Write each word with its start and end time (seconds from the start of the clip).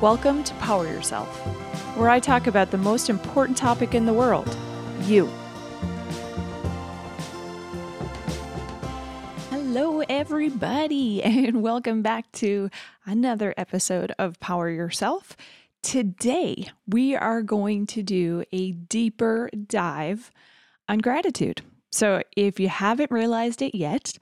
Welcome 0.00 0.44
to 0.44 0.54
Power 0.54 0.86
Yourself, 0.86 1.26
where 1.96 2.08
I 2.08 2.20
talk 2.20 2.46
about 2.46 2.70
the 2.70 2.78
most 2.78 3.10
important 3.10 3.58
topic 3.58 3.96
in 3.96 4.06
the 4.06 4.12
world 4.12 4.56
you. 5.02 5.26
Hello, 9.50 10.02
everybody, 10.08 11.20
and 11.24 11.62
welcome 11.62 12.02
back 12.02 12.30
to 12.34 12.70
another 13.06 13.52
episode 13.56 14.12
of 14.20 14.38
Power 14.38 14.70
Yourself. 14.70 15.36
Today, 15.82 16.68
we 16.86 17.16
are 17.16 17.42
going 17.42 17.84
to 17.86 18.04
do 18.04 18.44
a 18.52 18.70
deeper 18.70 19.50
dive 19.66 20.30
on 20.88 20.98
gratitude. 20.98 21.62
So, 21.90 22.22
if 22.36 22.60
you 22.60 22.68
haven't 22.68 23.10
realized 23.10 23.62
it 23.62 23.74
yet, 23.74 24.16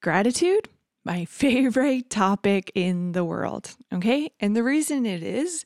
gratitude 0.00 0.68
my 1.08 1.24
favorite 1.28 2.10
topic 2.10 2.70
in 2.74 3.12
the 3.12 3.24
world. 3.24 3.74
Okay. 3.92 4.30
And 4.38 4.54
the 4.54 4.62
reason 4.62 5.06
it 5.06 5.22
is, 5.22 5.64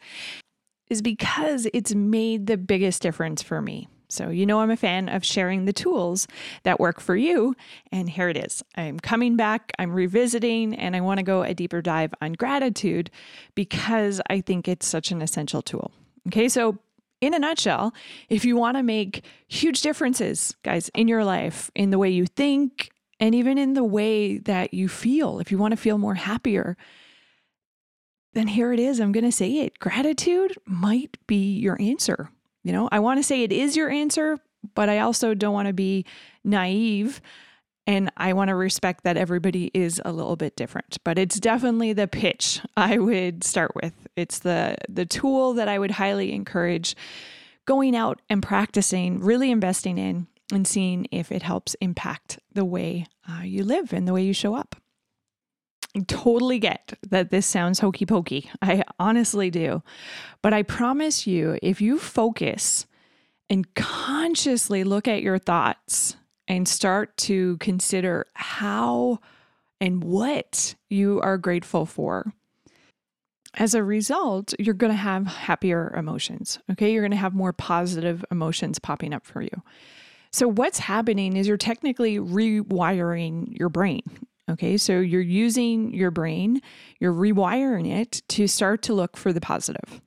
is 0.89 1.03
because 1.03 1.67
it's 1.75 1.95
made 1.95 2.47
the 2.47 2.57
biggest 2.57 3.03
difference 3.03 3.43
for 3.43 3.61
me. 3.61 3.89
So, 4.09 4.29
you 4.29 4.45
know, 4.45 4.61
I'm 4.61 4.71
a 4.71 4.77
fan 4.77 5.09
of 5.09 5.25
sharing 5.25 5.65
the 5.65 5.73
tools 5.73 6.29
that 6.65 6.79
work 6.79 7.01
for 7.01 7.17
you. 7.17 7.57
And 7.91 8.11
here 8.11 8.29
it 8.29 8.37
is. 8.37 8.63
I'm 8.77 9.01
coming 9.01 9.37
back, 9.37 9.73
I'm 9.79 9.91
revisiting, 9.91 10.75
and 10.75 10.95
I 10.95 11.01
want 11.01 11.19
to 11.19 11.25
go 11.25 11.43
a 11.43 11.55
deeper 11.55 11.81
dive 11.81 12.13
on 12.21 12.35
gratitude 12.35 13.11
because 13.55 14.21
I 14.29 14.43
think 14.43 14.69
it's 14.69 14.87
such 14.87 15.13
an 15.13 15.23
essential 15.23 15.63
tool. 15.63 15.91
Okay. 16.29 16.49
So, 16.49 16.79
in 17.23 17.35
a 17.35 17.39
nutshell, 17.39 17.95
if 18.29 18.45
you 18.45 18.57
want 18.57 18.77
to 18.77 18.83
make 18.83 19.25
huge 19.47 19.81
differences, 19.81 20.57
guys, 20.65 20.91
in 20.93 21.07
your 21.07 21.25
life, 21.25 21.71
in 21.75 21.91
the 21.91 21.99
way 21.99 22.11
you 22.11 22.27
think, 22.27 22.92
and 23.23 23.37
even 23.37 23.57
in 23.57 23.75
the 23.75 23.85
way 23.85 24.39
that 24.39 24.75
you 24.75 24.89
feel. 24.89 25.39
If 25.39 25.53
you 25.53 25.57
want 25.57 25.71
to 25.71 25.77
feel 25.77 25.97
more 25.97 26.17
happier, 26.17 26.77
then 28.33 28.49
here 28.49 28.73
it 28.73 28.81
is. 28.81 28.99
I'm 28.99 29.13
going 29.13 29.25
to 29.25 29.31
say 29.31 29.61
it. 29.61 29.79
Gratitude 29.79 30.59
might 30.67 31.19
be 31.29 31.57
your 31.57 31.81
answer. 31.81 32.31
You 32.65 32.73
know, 32.73 32.89
I 32.91 32.99
want 32.99 33.21
to 33.21 33.23
say 33.23 33.45
it 33.45 33.53
is 33.53 33.77
your 33.77 33.89
answer, 33.89 34.39
but 34.75 34.89
I 34.89 34.99
also 34.99 35.35
don't 35.35 35.55
want 35.55 35.69
to 35.69 35.73
be 35.73 36.05
naive 36.43 37.21
and 37.87 38.11
I 38.17 38.33
want 38.33 38.49
to 38.49 38.57
respect 38.57 39.05
that 39.05 39.17
everybody 39.17 39.71
is 39.73 40.03
a 40.05 40.11
little 40.11 40.35
bit 40.35 40.57
different. 40.57 40.99
But 41.05 41.17
it's 41.17 41.39
definitely 41.39 41.93
the 41.93 42.09
pitch 42.09 42.61
I 42.77 42.99
would 42.99 43.45
start 43.45 43.71
with. 43.77 43.95
It's 44.17 44.41
the 44.41 44.77
the 44.89 45.07
tool 45.07 45.55
that 45.55 45.69
I 45.69 45.79
would 45.79 45.93
highly 45.93 46.33
encourage 46.33 46.97
going 47.67 47.95
out 47.95 48.21
and 48.29 48.43
practicing, 48.43 49.21
really 49.21 49.53
investing 49.53 49.97
in 49.97 50.27
and 50.53 50.67
seeing 50.67 51.07
if 51.11 51.33
it 51.33 51.43
helps 51.43 51.75
impact 51.81 52.39
the 52.53 52.65
way 52.65 53.07
uh, 53.29 53.43
you 53.43 53.65
live 53.65 53.93
and 53.93 54.07
the 54.07 54.13
way 54.13 54.23
you 54.23 54.33
show 54.33 54.55
up. 54.55 54.77
I 55.97 56.01
totally 56.07 56.59
get 56.59 56.99
that 57.11 57.31
this 57.31 57.47
sounds 57.47 57.81
hokey 57.81 58.07
pokey. 58.07 58.51
I 58.63 58.83
honestly 58.99 59.51
do. 59.51 59.83
But 60.41 60.53
I 60.53 60.63
promise 60.63 61.27
you, 61.27 61.59
if 61.63 61.81
you 61.81 61.99
focus 61.99 62.87
and 63.51 63.73
consciously 63.75 64.85
look 64.85 65.07
at 65.07 65.23
your 65.23 65.39
thoughts 65.39 66.17
and 66.49 66.67
start 66.67 67.17
to 67.17 67.57
consider 67.59 68.27
how 68.35 69.19
and 69.81 70.03
what 70.03 70.75
you 70.89 71.21
are 71.21 71.39
grateful 71.39 71.85
for, 71.85 72.33
as 73.55 73.75
a 73.75 73.85
result, 73.85 74.55
you're 74.59 74.75
going 74.75 74.93
to 74.93 74.97
have 74.97 75.27
happier 75.27 75.95
emotions. 75.95 76.59
Okay. 76.71 76.93
You're 76.93 77.03
going 77.03 77.11
to 77.11 77.17
have 77.19 77.35
more 77.35 77.53
positive 77.53 78.25
emotions 78.31 78.79
popping 78.79 79.13
up 79.13 79.27
for 79.27 79.43
you. 79.43 79.63
So, 80.33 80.49
what's 80.49 80.79
happening 80.79 81.37
is 81.37 81.47
you're 81.47 81.57
technically 81.57 82.19
rewiring 82.19 83.59
your 83.59 83.69
brain. 83.69 84.03
Okay, 84.51 84.77
so 84.77 84.99
you're 84.99 85.21
using 85.21 85.95
your 85.95 86.11
brain, 86.11 86.61
you're 86.99 87.13
rewiring 87.13 87.91
it 87.91 88.23
to 88.29 88.47
start 88.47 88.83
to 88.83 88.95
look 88.95 89.17
for 89.17 89.33
the 89.33 89.41
positive. 89.41 90.01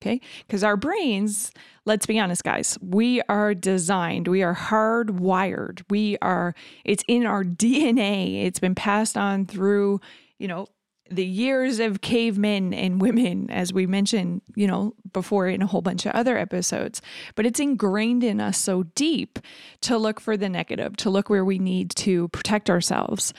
Okay, 0.00 0.20
because 0.46 0.62
our 0.62 0.76
brains, 0.76 1.50
let's 1.84 2.06
be 2.06 2.20
honest, 2.20 2.44
guys, 2.44 2.78
we 2.80 3.20
are 3.22 3.54
designed, 3.54 4.28
we 4.28 4.44
are 4.44 4.54
hardwired, 4.54 5.82
we 5.90 6.16
are, 6.22 6.54
it's 6.84 7.02
in 7.08 7.26
our 7.26 7.42
DNA, 7.44 8.44
it's 8.44 8.60
been 8.60 8.76
passed 8.76 9.16
on 9.16 9.46
through, 9.46 10.00
you 10.38 10.46
know, 10.46 10.66
the 11.10 11.24
years 11.24 11.80
of 11.80 12.00
cavemen 12.00 12.74
and 12.74 13.00
women, 13.00 13.50
as 13.50 13.72
we 13.72 13.86
mentioned, 13.86 14.42
you 14.54 14.66
know, 14.66 14.94
before 15.12 15.48
in 15.48 15.62
a 15.62 15.66
whole 15.66 15.82
bunch 15.82 16.06
of 16.06 16.12
other 16.12 16.36
episodes. 16.36 17.00
But 17.34 17.46
it's 17.46 17.60
ingrained 17.60 18.24
in 18.24 18.40
us 18.40 18.58
so 18.58 18.84
deep 18.94 19.38
to 19.82 19.98
look 19.98 20.20
for 20.20 20.36
the 20.36 20.48
negative, 20.48 20.96
to 20.98 21.10
look 21.10 21.30
where 21.30 21.44
we 21.44 21.58
need 21.58 21.90
to 21.96 22.28
protect 22.28 22.70
ourselves 22.70 23.32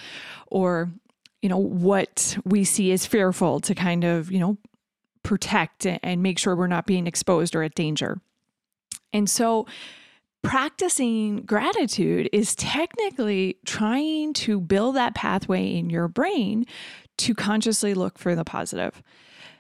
or, 0.48 0.92
you 1.42 1.50
know, 1.50 1.58
what 1.58 2.38
we 2.46 2.64
see 2.64 2.92
as 2.92 3.06
fearful 3.06 3.60
to 3.62 3.76
kind 3.76 4.04
of, 4.04 4.32
you 4.32 4.40
know, 4.40 4.58
protect 5.24 5.86
and 5.86 6.24
make 6.24 6.40
sure 6.40 6.56
we're 6.56 6.68
not 6.68 6.86
being 6.86 7.08
exposed 7.08 7.56
or 7.56 7.64
at 7.64 7.76
danger. 7.76 8.20
And 9.14 9.30
so, 9.30 9.68
practicing 10.42 11.42
gratitude 11.42 12.30
is 12.32 12.56
technically 12.56 13.58
trying 13.66 14.34
to 14.34 14.62
build 14.62 14.96
that 14.96 15.14
pathway 15.14 15.76
in 15.76 15.90
your 15.90 16.08
brain 16.08 16.66
to 17.20 17.36
consciously 17.36 17.94
look 17.94 18.18
for 18.18 18.36
the 18.36 18.44
positive. 18.44 19.02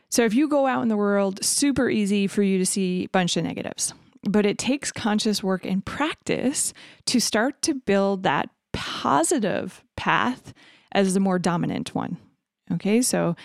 So 0.09 0.25
if 0.25 0.33
you 0.33 0.47
go 0.47 0.65
out 0.65 0.81
in 0.81 0.87
the 0.87 0.97
world, 0.97 1.43
super 1.43 1.89
easy 1.89 2.25
for 2.27 2.41
you 2.41 2.57
to 2.57 2.65
see 2.65 3.05
a 3.05 3.09
bunch 3.09 3.37
of 3.37 3.43
negatives. 3.43 3.93
But 4.23 4.45
it 4.45 4.57
takes 4.57 4.91
conscious 4.91 5.43
work 5.43 5.65
and 5.65 5.85
practice 5.85 6.73
to 7.05 7.19
start 7.19 7.61
to 7.63 7.73
build 7.73 8.23
that 8.23 8.49
positive 8.73 9.83
path 9.95 10.53
as 10.91 11.13
the 11.13 11.19
more 11.19 11.39
dominant 11.39 11.93
one. 11.93 12.17
Okay, 12.71 13.01
so 13.01 13.35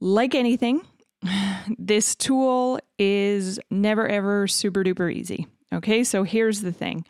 like 0.00 0.34
anything, 0.34 0.82
this 1.78 2.14
tool 2.14 2.80
is 2.98 3.60
never 3.70 4.08
ever 4.08 4.48
super 4.48 4.82
duper 4.82 5.12
easy. 5.12 5.46
Okay, 5.72 6.04
so 6.04 6.22
here's 6.22 6.62
the 6.62 6.72
thing. 6.72 7.04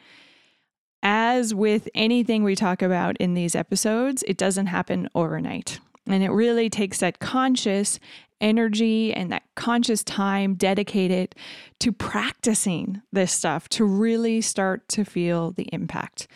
As 1.03 1.53
with 1.55 1.89
anything 1.95 2.45
we 2.45 2.55
talk 2.55 2.81
about 2.81 3.17
in 3.17 3.35
these 3.35 3.57
episodes, 3.57 4.23
it 4.27 4.37
doesn't 4.37 4.67
happen 4.67 5.09
overnight. 5.15 5.81
And 6.07 6.23
it 6.23 6.31
really 6.31 6.69
takes 6.69 6.99
that 6.99 7.21
conscious 7.21 8.01
energy 8.41 9.15
and 9.15 9.31
that 9.31 9.45
conscious 9.55 10.03
time 10.03 10.55
dedicated 10.55 11.35
to 11.81 11.93
practicing 11.93 13.01
this 13.13 13.33
stuff 13.33 13.69
to 13.71 13.85
really 13.85 14.41
start 14.41 14.89
to 14.89 15.05
feel 15.05 15.53
the 15.53 15.69
impact. 15.73 16.27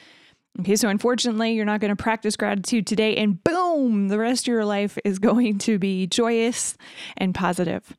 Okay, 0.61 0.77
so 0.77 0.89
unfortunately, 0.89 1.53
you're 1.53 1.67
not 1.67 1.81
going 1.81 1.95
to 1.95 2.03
practice 2.03 2.35
gratitude 2.37 2.87
today, 2.87 3.15
and 3.17 3.43
boom, 3.45 4.09
the 4.09 4.19
rest 4.19 4.45
of 4.45 4.53
your 4.53 4.65
life 4.65 4.97
is 5.05 5.19
going 5.19 5.59
to 5.59 5.79
be 5.79 6.07
joyous 6.07 6.79
and 7.19 7.35
positive. 7.35 7.95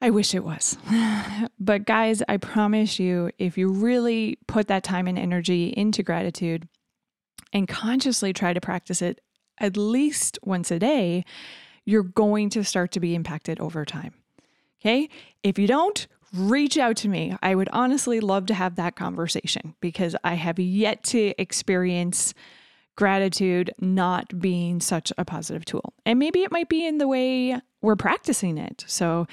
I 0.00 0.10
wish 0.10 0.34
it 0.34 0.42
was. 0.42 0.78
but 1.60 1.84
guys, 1.84 2.22
I 2.28 2.38
promise 2.38 2.98
you, 2.98 3.30
if 3.38 3.58
you 3.58 3.68
really 3.68 4.38
put 4.48 4.68
that 4.68 4.82
time 4.82 5.06
and 5.06 5.18
energy 5.18 5.68
into 5.76 6.02
gratitude 6.02 6.66
and 7.52 7.68
consciously 7.68 8.32
try 8.32 8.54
to 8.54 8.60
practice 8.60 9.02
it 9.02 9.20
at 9.62 9.76
least 9.76 10.38
once 10.42 10.70
a 10.70 10.78
day, 10.78 11.24
you're 11.84 12.02
going 12.02 12.50
to 12.50 12.62
start 12.62 12.92
to 12.92 13.00
be 13.00 13.14
impacted 13.14 13.58
over 13.60 13.84
time. 13.84 14.14
Okay. 14.80 15.08
If 15.42 15.58
you 15.58 15.66
don't, 15.66 16.06
reach 16.34 16.76
out 16.76 16.96
to 16.96 17.08
me. 17.08 17.36
I 17.42 17.54
would 17.54 17.68
honestly 17.72 18.20
love 18.20 18.46
to 18.46 18.54
have 18.54 18.76
that 18.76 18.96
conversation 18.96 19.74
because 19.80 20.16
I 20.24 20.34
have 20.34 20.58
yet 20.58 21.04
to 21.04 21.34
experience 21.40 22.34
gratitude 22.96 23.70
not 23.80 24.40
being 24.40 24.80
such 24.80 25.12
a 25.16 25.24
positive 25.24 25.64
tool. 25.64 25.94
And 26.04 26.18
maybe 26.18 26.42
it 26.42 26.50
might 26.50 26.68
be 26.68 26.86
in 26.86 26.98
the 26.98 27.08
way 27.08 27.60
we're 27.80 27.96
practicing 27.96 28.58
it. 28.58 28.84
So, 28.86 29.26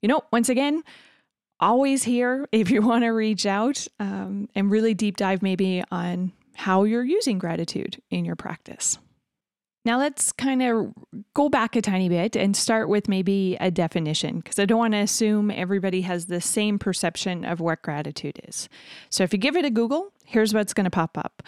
you 0.00 0.08
know, 0.08 0.22
once 0.32 0.48
again, 0.48 0.82
always 1.60 2.02
here 2.04 2.48
if 2.52 2.70
you 2.70 2.82
want 2.82 3.04
to 3.04 3.10
reach 3.10 3.46
out 3.46 3.86
um, 3.98 4.48
and 4.54 4.70
really 4.70 4.94
deep 4.94 5.16
dive 5.16 5.42
maybe 5.42 5.82
on 5.90 6.32
how 6.54 6.84
you're 6.84 7.04
using 7.04 7.38
gratitude 7.38 8.00
in 8.10 8.24
your 8.24 8.36
practice. 8.36 8.98
Now 9.84 9.98
let's 9.98 10.30
kind 10.30 10.62
of 10.62 10.94
go 11.34 11.48
back 11.48 11.74
a 11.74 11.82
tiny 11.82 12.08
bit 12.08 12.36
and 12.36 12.56
start 12.56 12.88
with 12.88 13.08
maybe 13.08 13.56
a 13.60 13.70
definition 13.70 14.38
because 14.38 14.60
I 14.60 14.64
don't 14.64 14.78
want 14.78 14.94
to 14.94 15.00
assume 15.00 15.50
everybody 15.50 16.02
has 16.02 16.26
the 16.26 16.40
same 16.40 16.78
perception 16.78 17.44
of 17.44 17.58
what 17.58 17.82
gratitude 17.82 18.40
is. 18.46 18.68
So 19.10 19.24
if 19.24 19.32
you 19.32 19.40
give 19.40 19.56
it 19.56 19.64
a 19.64 19.70
Google, 19.70 20.12
here's 20.24 20.54
what's 20.54 20.72
going 20.72 20.84
to 20.84 20.90
pop 20.90 21.18
up. 21.18 21.42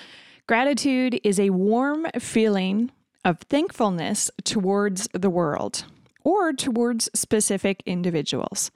Gratitude 0.48 1.20
is 1.22 1.38
a 1.38 1.50
warm 1.50 2.06
feeling 2.18 2.90
of 3.24 3.38
thankfulness 3.42 4.30
towards 4.42 5.08
the 5.14 5.30
world 5.30 5.84
or 6.24 6.52
towards 6.52 7.08
specific 7.14 7.82
individuals. 7.86 8.72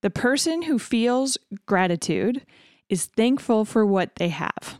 The 0.00 0.10
person 0.10 0.62
who 0.62 0.78
feels 0.78 1.38
gratitude 1.66 2.44
is 2.88 3.06
thankful 3.06 3.64
for 3.64 3.86
what 3.86 4.16
they 4.16 4.28
have 4.30 4.78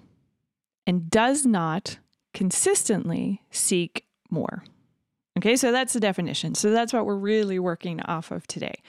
and 0.86 1.08
does 1.08 1.46
not 1.46 1.98
consistently 2.34 3.42
seek 3.50 4.07
more. 4.30 4.64
Okay, 5.38 5.56
so 5.56 5.70
that's 5.70 5.92
the 5.92 6.00
definition. 6.00 6.54
So 6.54 6.70
that's 6.70 6.92
what 6.92 7.06
we're 7.06 7.14
really 7.14 7.58
working 7.58 8.00
off 8.02 8.30
of 8.30 8.46
today. 8.48 8.82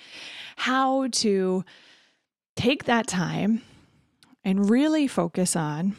How 0.55 1.07
to 1.07 1.63
take 2.55 2.85
that 2.85 3.07
time 3.07 3.61
and 4.43 4.69
really 4.69 5.07
focus 5.07 5.55
on 5.55 5.95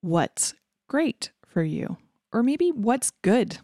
what's 0.00 0.54
great 0.86 1.30
for 1.46 1.62
you, 1.62 1.96
or 2.32 2.42
maybe 2.42 2.70
what's 2.70 3.10
good, 3.22 3.58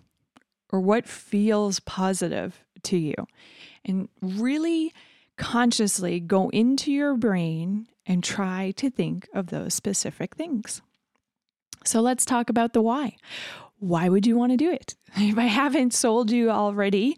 or 0.70 0.80
what 0.80 1.06
feels 1.06 1.78
positive 1.80 2.64
to 2.82 2.96
you. 2.96 3.14
And 3.84 4.08
really 4.20 4.92
consciously 5.36 6.20
go 6.20 6.48
into 6.48 6.90
your 6.90 7.16
brain 7.16 7.86
and 8.06 8.24
try 8.24 8.72
to 8.76 8.90
think 8.90 9.28
of 9.34 9.48
those 9.48 9.74
specific 9.74 10.34
things. 10.34 10.82
So 11.84 12.00
let's 12.00 12.24
talk 12.24 12.50
about 12.50 12.72
the 12.72 12.82
why. 12.82 13.16
Why 13.84 14.08
would 14.08 14.26
you 14.26 14.38
want 14.38 14.52
to 14.52 14.56
do 14.56 14.70
it? 14.70 14.94
If 15.16 15.38
I 15.38 15.44
haven't 15.44 15.92
sold 15.94 16.30
you 16.30 16.50
already 16.50 17.16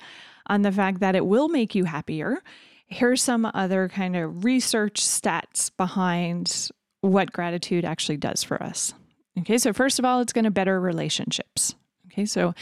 on 0.48 0.62
the 0.62 0.72
fact 0.72 1.00
that 1.00 1.14
it 1.14 1.24
will 1.24 1.48
make 1.48 1.74
you 1.74 1.84
happier, 1.84 2.42
here's 2.88 3.22
some 3.22 3.48
other 3.54 3.88
kind 3.88 4.16
of 4.16 4.44
research 4.44 5.00
stats 5.00 5.70
behind 5.76 6.70
what 7.00 7.32
gratitude 7.32 7.84
actually 7.84 8.18
does 8.18 8.42
for 8.42 8.62
us. 8.62 8.92
Okay, 9.38 9.58
so 9.58 9.72
first 9.72 9.98
of 9.98 10.04
all, 10.04 10.20
it's 10.20 10.32
going 10.32 10.44
to 10.44 10.50
better 10.50 10.80
relationships. 10.80 11.74
Okay, 12.16 12.24
so 12.24 12.54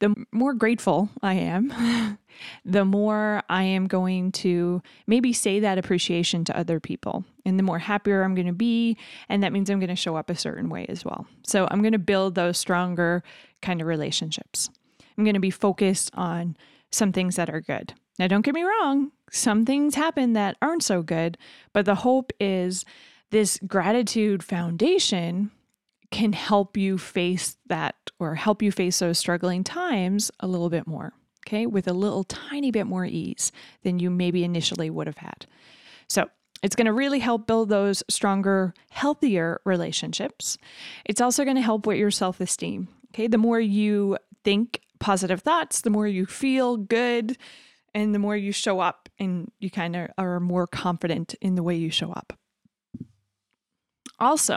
the 0.00 0.14
more 0.30 0.52
grateful 0.52 1.08
I 1.22 1.34
am, 1.34 2.18
the 2.66 2.84
more 2.84 3.42
I 3.48 3.62
am 3.62 3.86
going 3.86 4.30
to 4.32 4.82
maybe 5.06 5.32
say 5.32 5.60
that 5.60 5.78
appreciation 5.78 6.44
to 6.44 6.56
other 6.56 6.80
people. 6.80 7.24
And 7.46 7.58
the 7.58 7.62
more 7.62 7.78
happier 7.78 8.22
I'm 8.22 8.34
going 8.34 8.46
to 8.46 8.52
be. 8.52 8.98
And 9.30 9.42
that 9.42 9.54
means 9.54 9.70
I'm 9.70 9.80
going 9.80 9.88
to 9.88 9.96
show 9.96 10.16
up 10.16 10.28
a 10.28 10.36
certain 10.36 10.68
way 10.68 10.84
as 10.90 11.02
well. 11.02 11.26
So 11.46 11.66
I'm 11.70 11.80
going 11.80 11.92
to 11.92 11.98
build 11.98 12.34
those 12.34 12.58
stronger 12.58 13.22
kind 13.62 13.80
of 13.80 13.86
relationships. 13.86 14.68
I'm 15.16 15.24
going 15.24 15.34
to 15.34 15.40
be 15.40 15.50
focused 15.50 16.10
on 16.12 16.56
some 16.92 17.10
things 17.10 17.36
that 17.36 17.48
are 17.48 17.60
good. 17.62 17.94
Now, 18.18 18.26
don't 18.26 18.44
get 18.44 18.54
me 18.54 18.64
wrong, 18.64 19.12
some 19.30 19.64
things 19.64 19.94
happen 19.94 20.34
that 20.34 20.58
aren't 20.60 20.82
so 20.82 21.02
good, 21.02 21.38
but 21.72 21.86
the 21.86 21.94
hope 21.94 22.32
is 22.38 22.84
this 23.30 23.58
gratitude 23.66 24.42
foundation 24.42 25.52
can 26.10 26.32
help 26.32 26.76
you 26.76 26.98
face 26.98 27.56
that 27.66 27.94
or 28.18 28.34
help 28.34 28.62
you 28.62 28.72
face 28.72 28.98
those 28.98 29.18
struggling 29.18 29.64
times 29.64 30.30
a 30.40 30.46
little 30.46 30.70
bit 30.70 30.86
more, 30.86 31.12
okay, 31.46 31.66
with 31.66 31.86
a 31.86 31.92
little 31.92 32.24
tiny 32.24 32.70
bit 32.70 32.86
more 32.86 33.04
ease 33.04 33.52
than 33.82 33.98
you 33.98 34.10
maybe 34.10 34.44
initially 34.44 34.90
would 34.90 35.06
have 35.06 35.18
had. 35.18 35.46
So, 36.08 36.28
it's 36.62 36.76
going 36.76 36.86
to 36.86 36.92
really 36.92 37.20
help 37.20 37.46
build 37.46 37.70
those 37.70 38.02
stronger, 38.08 38.74
healthier 38.90 39.62
relationships. 39.64 40.58
It's 41.06 41.20
also 41.20 41.44
going 41.44 41.56
to 41.56 41.62
help 41.62 41.86
with 41.86 41.96
your 41.96 42.10
self 42.10 42.38
esteem. 42.38 42.88
Okay. 43.14 43.28
The 43.28 43.38
more 43.38 43.58
you 43.58 44.18
think 44.44 44.80
positive 44.98 45.40
thoughts, 45.40 45.80
the 45.80 45.90
more 45.90 46.06
you 46.06 46.26
feel 46.26 46.76
good, 46.76 47.38
and 47.94 48.14
the 48.14 48.18
more 48.18 48.36
you 48.36 48.52
show 48.52 48.80
up 48.80 49.08
and 49.18 49.50
you 49.58 49.70
kind 49.70 49.96
of 49.96 50.10
are 50.16 50.40
more 50.40 50.66
confident 50.66 51.34
in 51.40 51.54
the 51.54 51.62
way 51.62 51.74
you 51.74 51.90
show 51.90 52.12
up. 52.12 52.32
Also, 54.18 54.56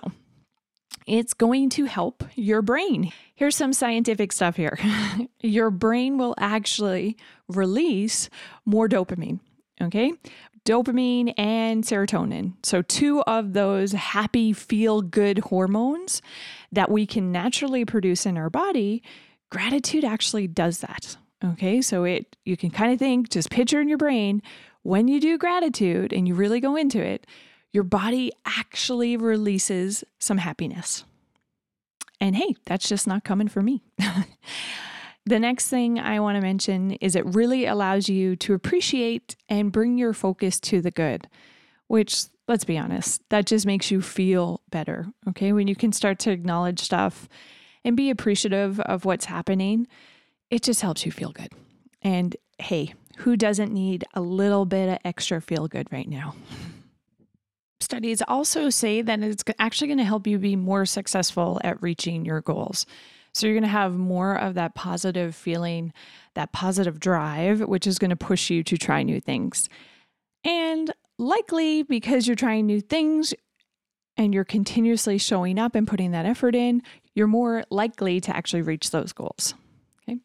it's 1.07 1.33
going 1.33 1.69
to 1.71 1.85
help 1.85 2.23
your 2.35 2.61
brain. 2.61 3.11
Here's 3.35 3.55
some 3.55 3.73
scientific 3.73 4.31
stuff 4.31 4.55
here. 4.55 4.79
your 5.41 5.69
brain 5.69 6.17
will 6.17 6.35
actually 6.37 7.17
release 7.47 8.29
more 8.65 8.87
dopamine, 8.87 9.39
okay? 9.81 10.13
Dopamine 10.65 11.33
and 11.37 11.83
serotonin. 11.83 12.53
So, 12.63 12.81
two 12.81 13.21
of 13.23 13.53
those 13.53 13.91
happy, 13.91 14.53
feel 14.53 15.01
good 15.01 15.39
hormones 15.39 16.21
that 16.71 16.89
we 16.89 17.05
can 17.05 17.31
naturally 17.31 17.83
produce 17.83 18.25
in 18.25 18.37
our 18.37 18.49
body. 18.49 19.03
Gratitude 19.51 20.05
actually 20.05 20.47
does 20.47 20.79
that. 20.79 21.17
Okay, 21.43 21.81
so 21.81 22.05
it 22.05 22.37
you 22.45 22.55
can 22.55 22.71
kind 22.71 22.93
of 22.93 22.99
think, 22.99 23.29
just 23.29 23.49
picture 23.49 23.81
in 23.81 23.89
your 23.89 23.97
brain 23.97 24.41
when 24.83 25.07
you 25.07 25.19
do 25.19 25.37
gratitude 25.37 26.13
and 26.13 26.27
you 26.27 26.35
really 26.35 26.59
go 26.59 26.75
into 26.75 27.01
it, 27.01 27.25
your 27.73 27.83
body 27.83 28.31
actually 28.45 29.17
releases 29.17 30.03
some 30.19 30.37
happiness. 30.37 31.03
And 32.21 32.35
hey, 32.35 32.55
that's 32.65 32.87
just 32.87 33.07
not 33.07 33.25
coming 33.25 33.49
for 33.49 33.61
me. 33.61 33.83
the 35.25 35.39
next 35.39 35.67
thing 35.67 35.99
I 35.99 36.19
want 36.19 36.37
to 36.37 36.41
mention 36.41 36.91
is 36.93 37.15
it 37.15 37.25
really 37.25 37.65
allows 37.65 38.07
you 38.07 38.35
to 38.37 38.53
appreciate 38.53 39.35
and 39.49 39.71
bring 39.71 39.97
your 39.97 40.13
focus 40.13 40.59
to 40.61 40.79
the 40.81 40.91
good, 40.91 41.27
which, 41.87 42.25
let's 42.47 42.63
be 42.63 42.77
honest, 42.77 43.21
that 43.29 43.47
just 43.47 43.65
makes 43.65 43.89
you 43.89 44.01
feel 44.01 44.61
better. 44.69 45.07
Okay, 45.29 45.51
when 45.51 45.67
you 45.67 45.75
can 45.75 45.91
start 45.91 46.19
to 46.19 46.31
acknowledge 46.31 46.79
stuff 46.79 47.27
and 47.83 47.97
be 47.97 48.09
appreciative 48.09 48.79
of 48.81 49.03
what's 49.03 49.25
happening, 49.25 49.87
it 50.49 50.61
just 50.61 50.81
helps 50.81 51.05
you 51.05 51.11
feel 51.11 51.31
good. 51.31 51.51
And 52.03 52.37
hey, 52.59 52.93
who 53.17 53.35
doesn't 53.35 53.73
need 53.73 54.05
a 54.13 54.21
little 54.21 54.65
bit 54.65 54.89
of 54.89 54.99
extra 55.03 55.41
feel 55.41 55.67
good 55.67 55.91
right 55.91 56.07
now? 56.07 56.35
Studies 57.83 58.21
also 58.27 58.69
say 58.69 59.01
that 59.01 59.21
it's 59.21 59.43
actually 59.59 59.87
going 59.87 59.97
to 59.97 60.05
help 60.05 60.25
you 60.25 60.39
be 60.39 60.55
more 60.55 60.85
successful 60.85 61.59
at 61.63 61.81
reaching 61.83 62.23
your 62.23 62.39
goals. 62.39 62.85
So 63.33 63.45
you're 63.45 63.55
going 63.55 63.63
to 63.63 63.67
have 63.67 63.97
more 63.97 64.35
of 64.35 64.53
that 64.53 64.73
positive 64.73 65.35
feeling, 65.35 65.91
that 66.35 66.53
positive 66.53 66.99
drive, 66.99 67.59
which 67.59 67.85
is 67.85 67.99
going 67.99 68.09
to 68.09 68.15
push 68.15 68.49
you 68.49 68.63
to 68.63 68.77
try 68.77 69.03
new 69.03 69.19
things. 69.19 69.67
And 70.45 70.93
likely 71.17 71.83
because 71.83 72.25
you're 72.25 72.35
trying 72.35 72.67
new 72.67 72.79
things 72.79 73.33
and 74.15 74.33
you're 74.33 74.45
continuously 74.45 75.17
showing 75.17 75.59
up 75.59 75.75
and 75.75 75.87
putting 75.87 76.11
that 76.11 76.25
effort 76.25 76.55
in, 76.55 76.83
you're 77.15 77.27
more 77.27 77.63
likely 77.69 78.21
to 78.21 78.35
actually 78.35 78.61
reach 78.61 78.91
those 78.91 79.11
goals. 79.11 79.55
Okay. 80.07 80.19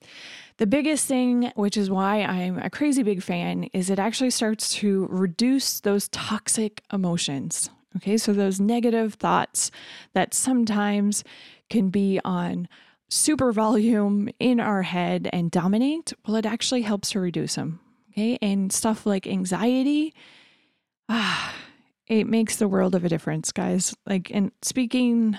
The 0.59 0.67
biggest 0.67 1.07
thing, 1.07 1.53
which 1.55 1.77
is 1.77 1.89
why 1.89 2.23
I'm 2.23 2.59
a 2.59 2.69
crazy 2.69 3.05
big 3.05 3.23
fan, 3.23 3.65
is 3.73 3.91
it 3.91 4.01
actually 4.01 4.31
starts 4.31 4.75
to 4.75 5.07
reduce 5.09 5.81
those 5.81 6.09
toxic 6.09 6.83
emotions. 6.93 7.71
Okay. 7.97 8.17
So 8.17 8.33
those 8.33 8.61
negative 8.61 9.15
thoughts 9.15 9.71
that 10.15 10.35
sometimes 10.35 11.25
can 11.71 11.91
be 11.91 12.21
on 12.25 12.69
super 13.09 13.53
volume 13.53 14.29
in 14.39 14.61
our 14.61 14.83
head 14.83 15.31
and 15.33 15.51
dominate, 15.51 16.13
well, 16.27 16.37
it 16.37 16.45
actually 16.45 16.83
helps 16.83 17.11
to 17.11 17.21
reduce 17.21 17.55
them. 17.55 17.81
Okay. 18.11 18.37
And 18.43 18.73
stuff 18.73 19.07
like 19.07 19.29
anxiety, 19.29 20.13
ah, 21.09 21.55
it 22.09 22.27
makes 22.27 22.57
the 22.57 22.69
world 22.69 22.97
of 22.97 23.05
a 23.05 23.09
difference, 23.09 23.53
guys. 23.53 23.95
Like, 24.07 24.31
and 24.35 24.51
speaking 24.63 25.39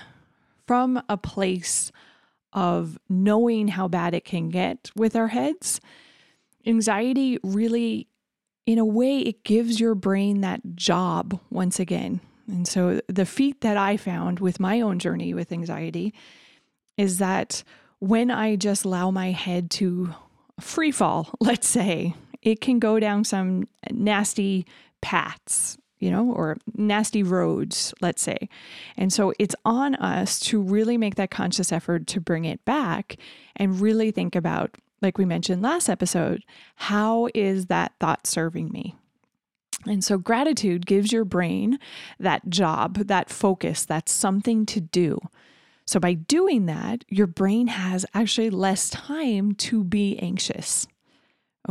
from 0.66 1.02
a 1.10 1.18
place 1.18 1.92
of 2.52 2.98
knowing 3.08 3.68
how 3.68 3.88
bad 3.88 4.14
it 4.14 4.24
can 4.24 4.48
get 4.48 4.90
with 4.96 5.16
our 5.16 5.28
heads, 5.28 5.80
anxiety 6.66 7.38
really, 7.42 8.08
in 8.66 8.78
a 8.78 8.84
way, 8.84 9.18
it 9.18 9.44
gives 9.44 9.80
your 9.80 9.94
brain 9.94 10.40
that 10.40 10.74
job 10.74 11.38
once 11.50 11.80
again. 11.80 12.20
And 12.46 12.66
so, 12.66 13.00
the 13.08 13.26
feat 13.26 13.60
that 13.60 13.76
I 13.76 13.96
found 13.96 14.40
with 14.40 14.58
my 14.58 14.80
own 14.80 14.98
journey 14.98 15.34
with 15.34 15.52
anxiety 15.52 16.12
is 16.96 17.18
that 17.18 17.62
when 18.00 18.30
I 18.30 18.56
just 18.56 18.84
allow 18.84 19.10
my 19.10 19.30
head 19.30 19.70
to 19.72 20.14
free 20.58 20.90
fall, 20.90 21.30
let's 21.40 21.68
say, 21.68 22.14
it 22.42 22.60
can 22.60 22.78
go 22.78 22.98
down 22.98 23.24
some 23.24 23.68
nasty 23.90 24.66
paths 25.00 25.78
you 26.00 26.10
know, 26.10 26.32
or 26.32 26.56
nasty 26.74 27.22
roads, 27.22 27.94
let's 28.00 28.22
say. 28.22 28.48
And 28.96 29.12
so 29.12 29.32
it's 29.38 29.54
on 29.64 29.94
us 29.96 30.40
to 30.40 30.60
really 30.60 30.98
make 30.98 31.14
that 31.14 31.30
conscious 31.30 31.70
effort 31.70 32.06
to 32.08 32.20
bring 32.20 32.44
it 32.44 32.64
back 32.64 33.16
and 33.54 33.80
really 33.80 34.10
think 34.10 34.34
about, 34.34 34.74
like 35.02 35.18
we 35.18 35.24
mentioned 35.24 35.62
last 35.62 35.88
episode, 35.88 36.42
how 36.76 37.28
is 37.34 37.66
that 37.66 37.92
thought 38.00 38.26
serving 38.26 38.70
me? 38.70 38.96
And 39.86 40.04
so 40.04 40.18
gratitude 40.18 40.84
gives 40.84 41.12
your 41.12 41.24
brain 41.24 41.78
that 42.18 42.48
job, 42.50 42.96
that 43.06 43.30
focus, 43.30 43.84
that 43.86 44.08
something 44.08 44.66
to 44.66 44.80
do. 44.80 45.20
So 45.86 45.98
by 45.98 46.14
doing 46.14 46.66
that, 46.66 47.04
your 47.08 47.26
brain 47.26 47.66
has 47.68 48.06
actually 48.14 48.50
less 48.50 48.90
time 48.90 49.52
to 49.56 49.82
be 49.82 50.18
anxious. 50.18 50.86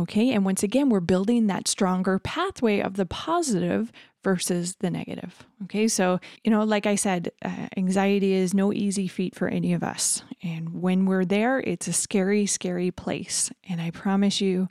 Okay. 0.00 0.32
And 0.32 0.44
once 0.46 0.62
again, 0.62 0.88
we're 0.88 1.00
building 1.00 1.46
that 1.46 1.68
stronger 1.68 2.18
pathway 2.18 2.80
of 2.80 2.94
the 2.94 3.04
positive 3.04 3.92
versus 4.24 4.76
the 4.76 4.90
negative. 4.90 5.44
Okay. 5.64 5.88
So, 5.88 6.20
you 6.42 6.50
know, 6.50 6.64
like 6.64 6.86
I 6.86 6.94
said, 6.94 7.30
uh, 7.44 7.68
anxiety 7.76 8.32
is 8.32 8.54
no 8.54 8.72
easy 8.72 9.08
feat 9.08 9.34
for 9.34 9.48
any 9.48 9.74
of 9.74 9.82
us. 9.82 10.22
And 10.42 10.80
when 10.80 11.04
we're 11.04 11.26
there, 11.26 11.60
it's 11.60 11.86
a 11.86 11.92
scary, 11.92 12.46
scary 12.46 12.90
place. 12.90 13.50
And 13.68 13.80
I 13.80 13.90
promise 13.90 14.40
you, 14.40 14.68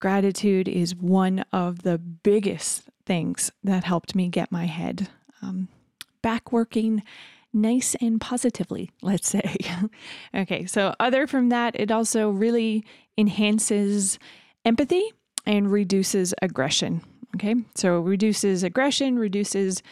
gratitude 0.00 0.68
is 0.68 0.94
one 0.94 1.44
of 1.52 1.82
the 1.82 1.98
biggest 1.98 2.84
things 3.04 3.50
that 3.64 3.84
helped 3.84 4.14
me 4.14 4.28
get 4.28 4.52
my 4.52 4.66
head 4.66 5.08
um, 5.42 5.68
back 6.22 6.52
working 6.52 7.02
nice 7.56 7.96
and 8.00 8.20
positively, 8.20 8.90
let's 9.02 9.28
say. 9.28 9.56
okay, 10.34 10.66
so 10.66 10.94
other 11.00 11.26
from 11.26 11.48
that, 11.48 11.74
it 11.78 11.90
also 11.90 12.28
really 12.30 12.84
enhances 13.18 14.18
empathy 14.64 15.12
and 15.46 15.72
reduces 15.72 16.34
aggression. 16.42 17.02
Okay. 17.36 17.54
So 17.74 18.00
reduces 18.00 18.62
aggression, 18.62 19.18
reduces, 19.18 19.82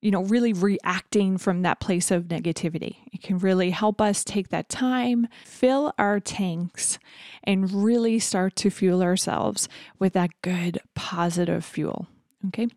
you 0.00 0.10
know, 0.10 0.24
really 0.24 0.52
reacting 0.52 1.38
from 1.38 1.62
that 1.62 1.80
place 1.80 2.10
of 2.10 2.24
negativity. 2.24 2.96
It 3.12 3.22
can 3.22 3.38
really 3.38 3.70
help 3.70 4.00
us 4.00 4.24
take 4.24 4.48
that 4.48 4.68
time, 4.68 5.28
fill 5.44 5.92
our 5.98 6.18
tanks, 6.18 6.98
and 7.44 7.72
really 7.72 8.18
start 8.18 8.56
to 8.56 8.70
fuel 8.70 9.02
ourselves 9.02 9.68
with 9.98 10.14
that 10.14 10.30
good, 10.42 10.80
positive 10.94 11.64
fuel. 11.64 12.08
Okay. 12.48 12.68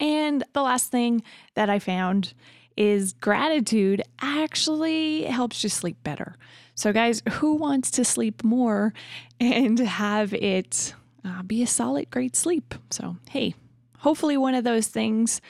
And 0.00 0.44
the 0.52 0.62
last 0.62 0.90
thing 0.90 1.22
that 1.54 1.70
I 1.70 1.78
found 1.78 2.34
is 2.76 3.12
gratitude 3.14 4.02
actually 4.20 5.24
helps 5.24 5.62
you 5.62 5.68
sleep 5.68 5.96
better. 6.02 6.36
So, 6.74 6.92
guys, 6.92 7.22
who 7.34 7.54
wants 7.54 7.90
to 7.92 8.04
sleep 8.04 8.42
more 8.42 8.92
and 9.38 9.78
have 9.78 10.34
it 10.34 10.94
uh, 11.24 11.42
be 11.42 11.62
a 11.62 11.66
solid, 11.66 12.10
great 12.10 12.34
sleep? 12.34 12.74
So, 12.90 13.16
hey, 13.30 13.54
hopefully 13.98 14.36
one 14.36 14.54
of 14.54 14.64
those 14.64 14.88
things 14.88 15.40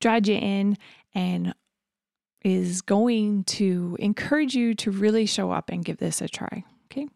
draws 0.00 0.26
you 0.26 0.36
in 0.36 0.76
and 1.14 1.54
is 2.44 2.82
going 2.82 3.44
to 3.44 3.96
encourage 4.00 4.56
you 4.56 4.74
to 4.74 4.90
really 4.90 5.26
show 5.26 5.52
up 5.52 5.70
and 5.70 5.84
give 5.84 5.98
this 5.98 6.20
a 6.20 6.28
try. 6.28 6.64
Okay. 6.90 7.06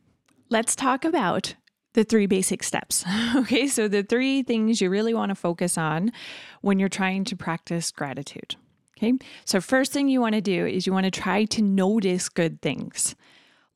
Let's 0.49 0.77
talk 0.77 1.05
about 1.05 1.57
the 1.95 2.05
three 2.05 2.27
basic 2.27 2.63
steps. 2.63 3.05
okay. 3.37 3.67
So, 3.67 3.89
the 3.89 4.05
three 4.05 4.45
things 4.45 4.81
you 4.81 4.91
really 4.91 5.15
want 5.15 5.31
to 5.31 5.35
focus 5.35 5.77
on 5.77 6.13
when 6.61 6.79
you're 6.79 6.89
trying 6.89 7.25
to 7.25 7.37
practice 7.37 7.91
gratitude. 7.91 8.55
Okay. 8.99 9.15
So, 9.45 9.61
first 9.61 9.93
thing 9.93 10.09
you 10.09 10.21
want 10.21 10.35
to 10.35 10.41
do 10.41 10.67
is 10.67 10.87
you 10.87 10.93
want 10.93 11.05
to 11.05 11.11
try 11.11 11.45
to 11.45 11.63
notice 11.63 12.29
good 12.29 12.63
things. 12.63 13.15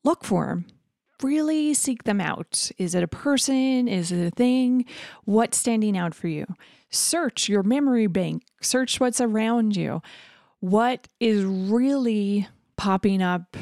Look 0.03 0.23
for 0.23 0.47
them. 0.47 0.65
Really 1.21 1.75
seek 1.75 2.03
them 2.03 2.19
out. 2.19 2.71
Is 2.79 2.95
it 2.95 3.03
a 3.03 3.07
person? 3.07 3.87
Is 3.87 4.11
it 4.11 4.25
a 4.25 4.31
thing? 4.31 4.85
What's 5.25 5.57
standing 5.57 5.95
out 5.95 6.15
for 6.15 6.27
you? 6.27 6.47
Search 6.89 7.47
your 7.47 7.61
memory 7.61 8.07
bank, 8.07 8.43
search 8.61 8.99
what's 8.99 9.21
around 9.21 9.75
you. 9.75 10.01
What 10.59 11.07
is 11.19 11.43
really 11.45 12.47
popping 12.75 13.21
up 13.21 13.55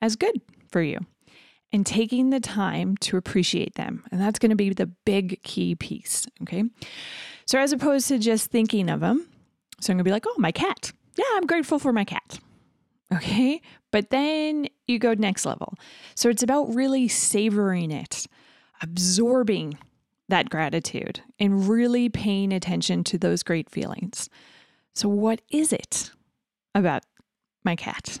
as 0.00 0.16
good 0.16 0.40
for 0.70 0.82
you? 0.82 0.98
And 1.72 1.84
taking 1.84 2.30
the 2.30 2.40
time 2.40 2.96
to 2.98 3.16
appreciate 3.16 3.74
them. 3.74 4.04
And 4.12 4.20
that's 4.20 4.38
going 4.38 4.50
to 4.50 4.56
be 4.56 4.70
the 4.70 4.86
big 4.86 5.42
key 5.42 5.74
piece. 5.74 6.26
Okay. 6.42 6.64
So, 7.46 7.58
as 7.58 7.72
opposed 7.72 8.08
to 8.08 8.18
just 8.18 8.50
thinking 8.50 8.88
of 8.88 9.00
them, 9.00 9.26
so 9.82 9.92
I'm 9.92 9.96
going 9.96 10.04
to 10.04 10.08
be 10.08 10.12
like, 10.12 10.26
oh, 10.28 10.36
my 10.38 10.52
cat. 10.52 10.92
Yeah, 11.16 11.24
I'm 11.34 11.46
grateful 11.46 11.80
for 11.80 11.92
my 11.92 12.04
cat. 12.04 12.38
Okay. 13.12 13.60
But 13.90 14.10
then 14.10 14.68
you 14.86 15.00
go 15.00 15.12
next 15.14 15.44
level. 15.44 15.74
So 16.14 16.30
it's 16.30 16.42
about 16.42 16.72
really 16.72 17.08
savoring 17.08 17.90
it, 17.90 18.26
absorbing 18.80 19.76
that 20.28 20.48
gratitude, 20.48 21.20
and 21.40 21.68
really 21.68 22.08
paying 22.08 22.52
attention 22.52 23.02
to 23.04 23.18
those 23.18 23.42
great 23.42 23.68
feelings. 23.68 24.30
So, 24.94 25.08
what 25.08 25.42
is 25.50 25.72
it 25.72 26.10
about 26.74 27.02
my 27.64 27.76
cat? 27.76 28.20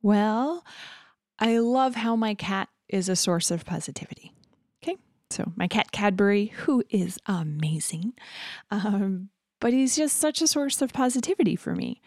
Well, 0.00 0.64
I 1.38 1.58
love 1.58 1.96
how 1.96 2.14
my 2.16 2.34
cat 2.34 2.68
is 2.88 3.08
a 3.08 3.16
source 3.16 3.50
of 3.50 3.66
positivity. 3.66 4.32
Okay. 4.82 4.96
So, 5.28 5.52
my 5.56 5.66
cat 5.66 5.92
Cadbury, 5.92 6.46
who 6.46 6.82
is 6.88 7.18
amazing, 7.26 8.14
um, 8.70 9.28
but 9.60 9.72
he's 9.72 9.96
just 9.96 10.18
such 10.18 10.42
a 10.42 10.46
source 10.46 10.82
of 10.82 10.92
positivity 10.92 11.56
for 11.56 11.74
me. 11.74 12.00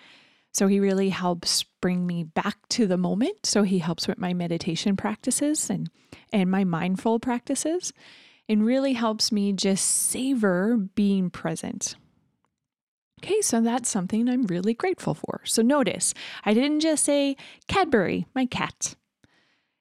So 0.53 0.67
he 0.67 0.79
really 0.79 1.10
helps 1.10 1.63
bring 1.81 2.05
me 2.05 2.24
back 2.24 2.57
to 2.69 2.86
the 2.86 2.98
moment. 2.98 3.45
So 3.45 3.63
he 3.63 3.79
helps 3.79 4.07
with 4.07 4.19
my 4.19 4.33
meditation 4.33 4.95
practices 4.95 5.69
and 5.69 5.89
and 6.31 6.50
my 6.50 6.63
mindful 6.63 7.19
practices 7.19 7.93
and 8.50 8.65
really 8.65 8.93
helps 8.93 9.31
me 9.31 9.53
just 9.53 9.86
savor 9.86 10.77
being 10.77 11.29
present. 11.29 11.95
Okay, 13.24 13.41
so 13.41 13.62
that's 13.62 13.89
something 13.89 14.27
I'm 14.27 14.43
really 14.43 14.74
grateful 14.74 15.13
for. 15.13 15.41
So 15.45 15.62
notice, 15.62 16.13
I 16.43 16.53
didn't 16.53 16.81
just 16.81 17.05
say 17.05 17.38
Cadbury, 17.67 18.27
my 18.36 18.45
cat. 18.45 18.95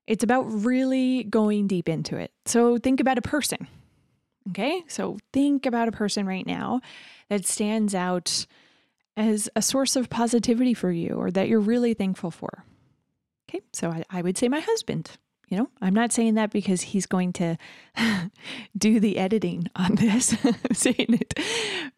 It's 0.07 0.23
about 0.23 0.45
really 0.45 1.25
going 1.25 1.67
deep 1.67 1.89
into 1.89 2.17
it. 2.17 2.33
So 2.47 2.79
think 2.79 3.01
about 3.01 3.19
a 3.19 3.23
person. 3.23 3.67
Okay, 4.51 4.85
so 4.89 5.19
think 5.33 5.67
about 5.67 5.89
a 5.89 5.93
person 5.93 6.27
right 6.27 6.47
now 6.47 6.81
that 7.33 7.47
stands 7.47 7.95
out 7.95 8.47
as 9.17 9.49
a 9.57 9.63
source 9.63 9.97
of 9.97 10.11
positivity 10.11 10.75
for 10.75 10.93
you 10.93 11.15
or 11.15 11.31
that 11.31 11.49
you're 11.49 11.61
really 11.61 11.95
thankful 11.95 12.31
for. 12.31 12.67
Okay, 13.49 13.63
so 13.73 13.89
I, 13.89 14.05
I 14.11 14.21
would 14.21 14.37
say 14.37 14.51
my 14.51 14.61
husband. 14.61 15.13
You 15.49 15.57
know, 15.57 15.71
I'm 15.81 15.95
not 15.95 16.13
saying 16.13 16.35
that 16.35 16.51
because 16.51 16.83
he's 16.83 17.07
going 17.07 17.33
to 17.35 17.57
do 18.77 19.01
the 19.01 19.17
editing 19.17 19.71
on 19.75 19.95
this. 19.95 20.37
I'm 20.45 20.75
saying 20.75 21.07
it 21.09 21.33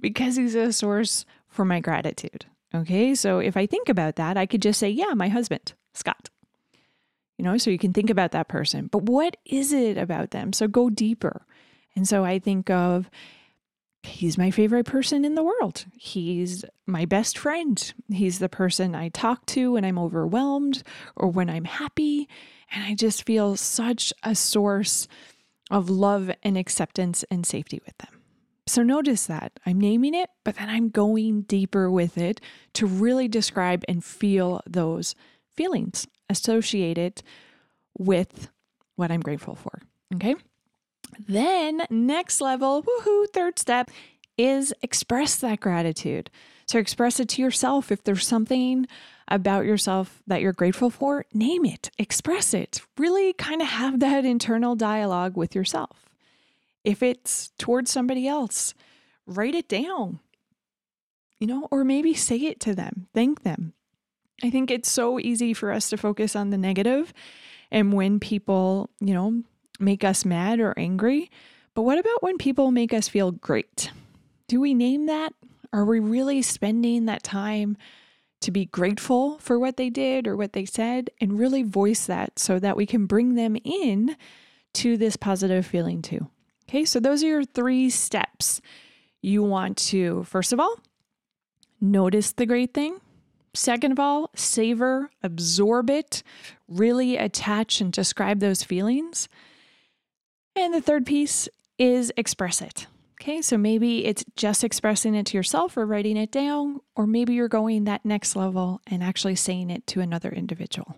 because 0.00 0.37
he's 0.37 0.55
a 0.55 0.73
source 0.73 1.25
for 1.49 1.64
my 1.64 1.81
gratitude. 1.81 2.47
Okay, 2.73 3.17
so 3.17 3.41
if 3.41 3.57
I 3.57 3.67
think 3.67 3.88
about 3.88 4.14
that, 4.14 4.37
I 4.37 4.47
could 4.47 4.62
just 4.62 4.79
say, 4.79 4.88
yeah, 4.88 5.14
my 5.14 5.29
husband, 5.29 5.73
Scott. 5.95 6.31
You 7.38 7.45
know, 7.45 7.59
so 7.59 7.71
you 7.71 7.79
can 7.79 7.93
think 7.93 8.09
about 8.09 8.31
that 8.31 8.47
person. 8.47 8.87
But 8.87 9.03
what 9.03 9.37
is 9.45 9.73
it 9.73 9.99
about 9.99 10.31
them? 10.31 10.53
So 10.53 10.69
go 10.69 10.91
deeper. 10.91 11.45
And 11.97 12.07
so 12.07 12.25
I 12.25 12.38
think 12.38 12.71
of 12.71 13.11
he's 14.04 14.38
my 14.38 14.50
favorite 14.50 14.84
person 14.84 15.25
in 15.25 15.34
the 15.34 15.42
world. 15.42 15.84
He's 15.96 16.64
my 16.87 17.04
best 17.04 17.38
friend. 17.38 17.92
He's 18.11 18.38
the 18.38 18.49
person 18.49 18.94
I 18.94 19.08
talk 19.08 19.46
to 19.46 19.73
when 19.73 19.84
I'm 19.84 19.99
overwhelmed 19.99 20.82
or 21.16 21.28
when 21.28 21.50
I'm 21.50 21.64
happy. 21.64 22.28
And 22.73 22.84
I 22.84 22.94
just 22.94 23.25
feel 23.25 23.56
such 23.56 24.12
a 24.23 24.34
source 24.34 25.08
of 25.70 25.90
love 25.90 26.30
and 26.42 26.58
acceptance 26.58 27.25
and 27.30 27.46
safety 27.46 27.80
with 27.84 27.96
them. 27.99 28.20
So 28.66 28.82
notice 28.82 29.26
that 29.26 29.52
I'm 29.66 29.78
naming 29.78 30.14
it, 30.14 30.30
but 30.42 30.56
then 30.56 30.70
I'm 30.70 30.88
going 30.88 31.42
deeper 31.42 31.90
with 31.90 32.16
it 32.16 32.40
to 32.75 32.87
really 32.87 33.28
describe 33.28 33.84
and 33.88 34.02
feel 34.02 34.62
those 34.66 35.14
feelings 35.54 36.06
associated 36.30 37.23
with 37.99 38.49
what 38.96 39.11
I'm 39.11 39.20
grateful 39.20 39.54
for. 39.54 39.82
Okay. 40.14 40.34
Then, 41.18 41.83
next 41.90 42.40
level, 42.40 42.83
woohoo, 42.83 43.28
third 43.33 43.59
step 43.59 43.90
is 44.37 44.75
express 44.83 45.37
that 45.37 45.61
gratitude. 45.61 46.30
So, 46.66 46.78
express 46.78 47.21
it 47.21 47.28
to 47.30 47.42
yourself. 47.42 47.92
If 47.92 48.04
there's 48.04 48.26
something 48.26 48.87
about 49.28 49.64
yourself 49.64 50.23
that 50.26 50.42
you're 50.42 50.52
grateful 50.52 50.90
for, 50.90 51.25
name 51.33 51.64
it, 51.64 51.90
express 51.99 52.52
it. 52.52 52.83
Really 52.99 53.33
kind 53.33 53.62
of 53.62 53.68
have 53.68 54.00
that 54.00 54.25
internal 54.25 54.76
dialogue 54.76 55.37
with 55.37 55.54
yourself. 55.54 56.11
If 56.85 57.02
it's 57.02 57.50
towards 57.59 57.90
somebody 57.90 58.28
else, 58.28 58.75
write 59.26 59.54
it 59.54 59.68
down, 59.68 60.21
you 61.38 61.47
know, 61.47 61.68
or 61.71 61.85
maybe 61.85 62.12
say 62.12 62.37
it 62.37 62.61
to 62.61 62.75
them, 62.75 63.09
thank 63.14 63.42
them. 63.42 63.73
I 64.42 64.50
think 64.50 64.71
it's 64.71 64.90
so 64.90 65.18
easy 65.18 65.54
for 65.54 65.73
us 65.73 65.88
to 65.88 65.97
focus 65.97 66.37
on 66.37 66.50
the 66.50 66.59
negative, 66.59 67.14
And 67.75 67.92
when 67.92 68.21
people, 68.21 68.88
you 69.00 69.14
know, 69.14 69.42
make 69.78 70.04
us 70.04 70.25
mad 70.25 70.61
or 70.61 70.75
angry. 70.76 71.31
But 71.75 71.83
what 71.83 71.99
about 71.99 72.23
when 72.23 72.38
people 72.38 72.71
make 72.71 72.93
us 72.93 73.09
feel 73.09 73.33
great? 73.33 73.90
Do 74.49 74.61
we 74.61 74.75
name 74.75 75.07
that? 75.07 75.33
Are 75.73 75.85
we 75.85 75.99
really 75.99 76.43
spending 76.43 77.07
that 77.07 77.23
time 77.23 77.76
to 78.40 78.50
be 78.50 78.66
grateful 78.66 79.38
for 79.38 79.59
what 79.59 79.76
they 79.76 79.90
did 79.90 80.28
or 80.28 80.37
what 80.37 80.52
they 80.52 80.64
said 80.64 81.11
and 81.21 81.38
really 81.38 81.62
voice 81.62 82.07
that 82.07 82.38
so 82.38 82.59
that 82.59 82.76
we 82.76 82.87
can 82.87 83.07
bring 83.07 83.35
them 83.35 83.57
in 83.64 84.16
to 84.75 84.97
this 84.97 85.16
positive 85.16 85.66
feeling 85.66 86.02
too? 86.02 86.28
Okay, 86.69 86.85
so 86.85 87.00
those 87.00 87.25
are 87.25 87.28
your 87.28 87.45
three 87.45 87.90
steps. 87.90 88.61
You 89.21 89.43
want 89.43 89.76
to, 89.78 90.25
first 90.25 90.52
of 90.52 90.61
all, 90.61 90.76
notice 91.81 92.33
the 92.33 92.47
great 92.47 92.75
thing. 92.75 93.00
Second 93.54 93.93
of 93.93 94.00
all, 94.00 94.31
savor, 94.35 95.11
absorb 95.23 95.88
it, 95.88 96.23
really 96.69 97.16
attach 97.16 97.81
and 97.81 97.93
describe 97.93 98.40
those 98.40 98.62
feelings. 98.62 99.28
And 100.56 100.73
the 100.73 100.80
third 100.80 101.06
piece 101.06 101.49
is 101.78 102.12
express 102.16 102.62
it. 102.62 102.87
Okay, 103.20 103.40
so 103.40 103.56
maybe 103.56 104.04
it's 104.04 104.25
just 104.37 104.64
expressing 104.64 105.14
it 105.14 105.26
to 105.26 105.37
yourself 105.37 105.76
or 105.76 105.87
writing 105.87 106.16
it 106.16 106.30
down, 106.30 106.80
or 106.94 107.06
maybe 107.06 107.32
you're 107.34 107.49
going 107.49 107.84
that 107.84 108.04
next 108.04 108.37
level 108.37 108.82
and 108.87 109.02
actually 109.02 109.37
saying 109.37 109.70
it 109.70 109.87
to 109.88 110.00
another 110.00 110.30
individual. 110.30 110.96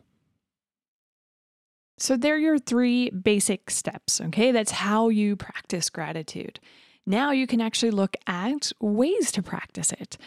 So, 1.99 2.17
there 2.17 2.35
are 2.35 2.39
your 2.39 2.59
three 2.59 3.11
basic 3.11 3.71
steps. 3.71 4.21
Okay, 4.21 4.51
that's 4.51 4.73
how 4.73 5.09
you 5.09 5.37
practice 5.37 5.89
gratitude. 5.89 6.61
Now 7.07 7.31
you 7.31 7.47
can 7.47 7.61
actually 7.61 7.93
look 7.93 8.17
at 8.27 8.73
ways 8.81 9.31
to 9.33 9.43
practice 9.43 9.93
it. 9.93 10.19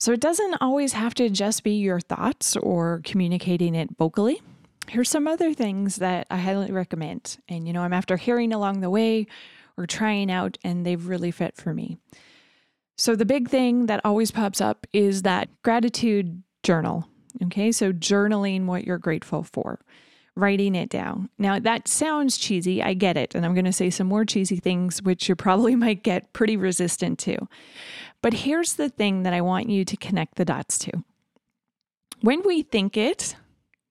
So, 0.00 0.12
it 0.12 0.20
doesn't 0.20 0.56
always 0.60 0.94
have 0.94 1.14
to 1.14 1.28
just 1.28 1.62
be 1.62 1.74
your 1.74 2.00
thoughts 2.00 2.56
or 2.56 3.02
communicating 3.04 3.74
it 3.74 3.96
vocally 3.96 4.40
here's 4.88 5.08
some 5.08 5.26
other 5.26 5.54
things 5.54 5.96
that 5.96 6.26
I 6.30 6.38
highly 6.38 6.72
recommend. 6.72 7.38
And, 7.48 7.66
you 7.66 7.72
know, 7.72 7.82
I'm 7.82 7.92
after 7.92 8.16
hearing 8.16 8.52
along 8.52 8.80
the 8.80 8.90
way 8.90 9.26
or 9.76 9.86
trying 9.86 10.30
out, 10.30 10.58
and 10.62 10.86
they've 10.86 11.06
really 11.06 11.30
fit 11.30 11.56
for 11.56 11.74
me. 11.74 11.98
So, 12.96 13.16
the 13.16 13.24
big 13.24 13.48
thing 13.48 13.86
that 13.86 14.00
always 14.04 14.30
pops 14.30 14.60
up 14.60 14.86
is 14.92 15.22
that 15.22 15.48
gratitude 15.62 16.42
journal. 16.62 17.08
Okay. 17.44 17.72
So, 17.72 17.92
journaling 17.92 18.66
what 18.66 18.84
you're 18.84 18.98
grateful 18.98 19.42
for, 19.42 19.80
writing 20.36 20.76
it 20.76 20.90
down. 20.90 21.28
Now, 21.38 21.58
that 21.58 21.88
sounds 21.88 22.38
cheesy. 22.38 22.82
I 22.82 22.94
get 22.94 23.16
it. 23.16 23.34
And 23.34 23.44
I'm 23.44 23.54
going 23.54 23.64
to 23.64 23.72
say 23.72 23.90
some 23.90 24.06
more 24.06 24.24
cheesy 24.24 24.56
things, 24.56 25.02
which 25.02 25.28
you 25.28 25.34
probably 25.34 25.74
might 25.76 26.04
get 26.04 26.32
pretty 26.32 26.56
resistant 26.56 27.18
to. 27.20 27.48
But 28.22 28.32
here's 28.32 28.74
the 28.74 28.88
thing 28.88 29.24
that 29.24 29.34
I 29.34 29.40
want 29.40 29.68
you 29.68 29.84
to 29.84 29.96
connect 29.96 30.36
the 30.36 30.44
dots 30.44 30.78
to. 30.78 31.04
When 32.20 32.42
we 32.44 32.62
think 32.62 32.96
it, 32.96 33.36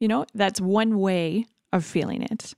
you 0.04 0.10
know, 0.10 0.26
that's 0.36 0.60
one 0.60 1.00
way 1.00 1.46
of 1.72 1.86
feeling 1.86 2.24
it. 2.24 2.54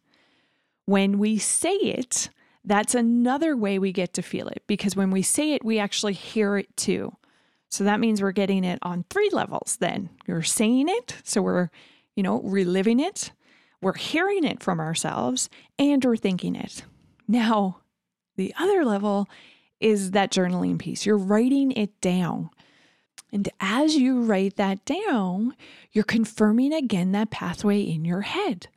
When 0.85 1.19
we 1.19 1.37
say 1.37 1.75
it, 1.75 2.31
that's 2.63 2.95
another 2.95 3.55
way 3.55 3.77
we 3.77 3.91
get 3.91 4.13
to 4.13 4.23
feel 4.23 4.47
it 4.47 4.63
because 4.65 4.95
when 4.95 5.11
we 5.11 5.21
say 5.21 5.53
it, 5.53 5.63
we 5.63 5.77
actually 5.77 6.13
hear 6.13 6.57
it 6.57 6.75
too. 6.75 7.15
So 7.69 7.83
that 7.83 7.99
means 7.99 8.19
we're 8.19 8.31
getting 8.31 8.63
it 8.63 8.79
on 8.81 9.05
three 9.11 9.29
levels 9.31 9.77
then. 9.79 10.09
You're 10.25 10.41
saying 10.41 10.89
it, 10.89 11.17
so 11.23 11.43
we're, 11.43 11.69
you 12.15 12.23
know, 12.23 12.41
reliving 12.41 12.99
it, 12.99 13.31
we're 13.79 13.93
hearing 13.93 14.43
it 14.43 14.63
from 14.63 14.79
ourselves, 14.79 15.47
and 15.77 16.03
we're 16.03 16.17
thinking 16.17 16.55
it. 16.55 16.83
Now, 17.27 17.81
the 18.37 18.55
other 18.57 18.83
level 18.83 19.29
is 19.79 20.11
that 20.11 20.31
journaling 20.31 20.79
piece. 20.79 21.05
You're 21.05 21.15
writing 21.15 21.73
it 21.73 22.01
down. 22.01 22.49
And 23.35 23.49
as 23.59 23.97
you 23.97 24.21
write 24.21 24.55
that 24.55 24.85
down, 24.85 25.57
you're 25.91 26.05
confirming 26.05 26.71
again 26.71 27.11
that 27.11 27.31
pathway 27.31 27.81
in 27.81 28.05
your 28.05 28.21
head. 28.21 28.69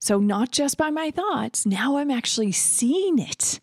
So, 0.00 0.18
not 0.18 0.50
just 0.50 0.76
by 0.76 0.90
my 0.90 1.12
thoughts, 1.12 1.64
now 1.64 1.96
I'm 1.96 2.10
actually 2.10 2.50
seeing 2.50 3.20
it 3.20 3.60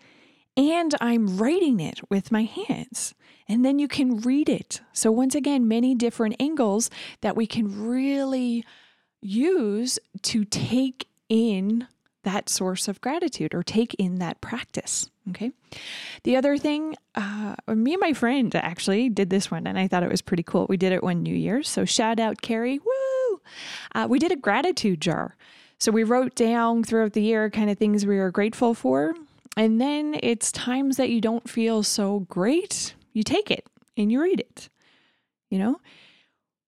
and 0.55 0.95
I'm 1.01 1.35
writing 1.35 1.81
it 1.81 1.99
with 2.09 2.31
my 2.31 2.43
hands. 2.43 3.13
And 3.49 3.65
then 3.65 3.77
you 3.77 3.89
can 3.89 4.21
read 4.21 4.47
it. 4.47 4.79
So, 4.93 5.11
once 5.11 5.35
again, 5.35 5.67
many 5.67 5.93
different 5.93 6.37
angles 6.39 6.89
that 7.19 7.35
we 7.35 7.45
can 7.45 7.85
really 7.85 8.63
use 9.19 9.99
to 10.21 10.45
take 10.45 11.09
in 11.27 11.89
that 12.27 12.49
source 12.49 12.89
of 12.89 12.99
gratitude 12.99 13.55
or 13.55 13.63
take 13.63 13.93
in 13.93 14.19
that 14.19 14.41
practice. 14.41 15.09
Okay. 15.29 15.53
The 16.23 16.35
other 16.35 16.57
thing, 16.57 16.93
uh, 17.15 17.55
me 17.69 17.93
and 17.93 18.01
my 18.01 18.11
friend 18.11 18.53
actually 18.53 19.07
did 19.07 19.29
this 19.29 19.49
one 19.49 19.65
and 19.65 19.79
I 19.79 19.87
thought 19.87 20.03
it 20.03 20.11
was 20.11 20.21
pretty 20.21 20.43
cool. 20.43 20.65
We 20.67 20.75
did 20.75 20.91
it 20.91 21.03
one 21.03 21.23
New 21.23 21.33
Year's. 21.33 21.69
So 21.69 21.85
shout 21.85 22.19
out, 22.19 22.41
Carrie. 22.41 22.79
Woo! 22.79 23.41
Uh, 23.95 24.07
we 24.09 24.19
did 24.19 24.33
a 24.33 24.35
gratitude 24.35 24.99
jar. 24.99 25.37
So 25.79 25.89
we 25.89 26.03
wrote 26.03 26.35
down 26.35 26.83
throughout 26.83 27.13
the 27.13 27.21
year 27.21 27.49
kind 27.49 27.69
of 27.69 27.77
things 27.77 28.05
we 28.05 28.17
were 28.17 28.31
grateful 28.31 28.73
for. 28.73 29.15
And 29.55 29.79
then 29.79 30.19
it's 30.21 30.51
times 30.51 30.97
that 30.97 31.09
you 31.09 31.21
don't 31.21 31.49
feel 31.49 31.81
so 31.81 32.19
great, 32.27 32.93
you 33.13 33.23
take 33.23 33.49
it 33.49 33.65
and 33.95 34.11
you 34.11 34.21
read 34.21 34.41
it, 34.41 34.67
you 35.49 35.59
know? 35.59 35.79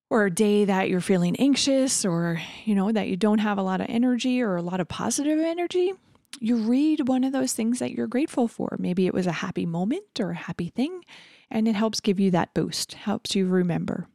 Or 0.09 0.25
a 0.25 0.31
day 0.31 0.65
that 0.65 0.89
you're 0.89 1.01
feeling 1.01 1.35
anxious 1.37 2.03
or, 2.03 2.41
you 2.65 2.73
know, 2.73 2.91
that 2.91 3.07
you 3.07 3.15
don't 3.15 3.39
have 3.39 3.57
a 3.59 3.63
lot 3.63 3.79
of 3.79 3.87
energy 3.89 4.41
or 4.41 4.55
a 4.55 4.61
lot 4.61 4.79
of 4.79 4.87
positive 4.87 5.39
energy, 5.39 5.93
you 6.39 6.57
read 6.57 7.07
one 7.07 7.23
of 7.23 7.31
those 7.31 7.53
things 7.53 7.79
that 7.79 7.91
you're 7.91 8.07
grateful 8.07 8.47
for. 8.47 8.75
Maybe 8.79 9.05
it 9.05 9.13
was 9.13 9.27
a 9.27 9.31
happy 9.31 9.65
moment 9.65 10.19
or 10.19 10.31
a 10.31 10.35
happy 10.35 10.69
thing, 10.69 11.03
and 11.51 11.67
it 11.67 11.75
helps 11.75 11.99
give 11.99 12.19
you 12.19 12.31
that 12.31 12.53
boost, 12.53 12.93
helps 12.93 13.35
you 13.35 13.47
remember. 13.47 14.07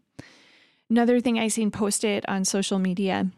Another 0.91 1.21
thing 1.21 1.39
I 1.39 1.49
seen 1.49 1.71
posted 1.71 2.25
on 2.29 2.45
social 2.45 2.79
media 2.79 3.31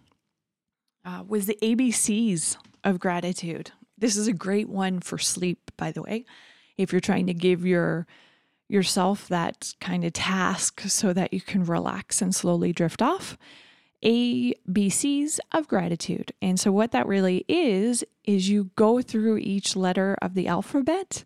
uh, 1.05 1.25
was 1.27 1.47
the 1.47 1.59
ABCs 1.63 2.57
of 2.85 2.99
gratitude. 2.99 3.71
This 3.97 4.17
is 4.17 4.29
a 4.29 4.33
great 4.33 4.69
one 4.69 5.01
for 5.01 5.19
sleep, 5.19 5.71
by 5.77 5.93
the 5.93 6.03
way. 6.03 6.25
If 6.77 6.93
you're 6.93 7.01
trying 7.01 7.27
to 7.29 7.35
give 7.35 7.65
your 7.65 8.07
yourself 8.69 9.29
that 9.29 9.75
kind 9.81 10.05
of 10.05 10.13
task 10.13 10.81
so 10.83 11.13
that 11.13 11.33
you 11.33 11.41
can 11.41 11.65
relax 11.65 12.21
and 12.21 12.35
slowly 12.35 12.73
drift 12.73 13.03
off. 13.03 13.39
ABCs 14.05 15.39
of 15.53 15.69
gratitude. 15.69 16.33
And 16.43 16.61
so, 16.61 16.71
what 16.71 16.93
that 16.93 17.07
really 17.07 17.45
is, 17.49 18.05
is 18.25 18.49
you 18.49 18.71
go 18.77 19.01
through 19.01 19.39
each 19.39 19.75
letter 19.75 20.17
of 20.21 20.35
the 20.35 20.49
alphabet, 20.49 21.25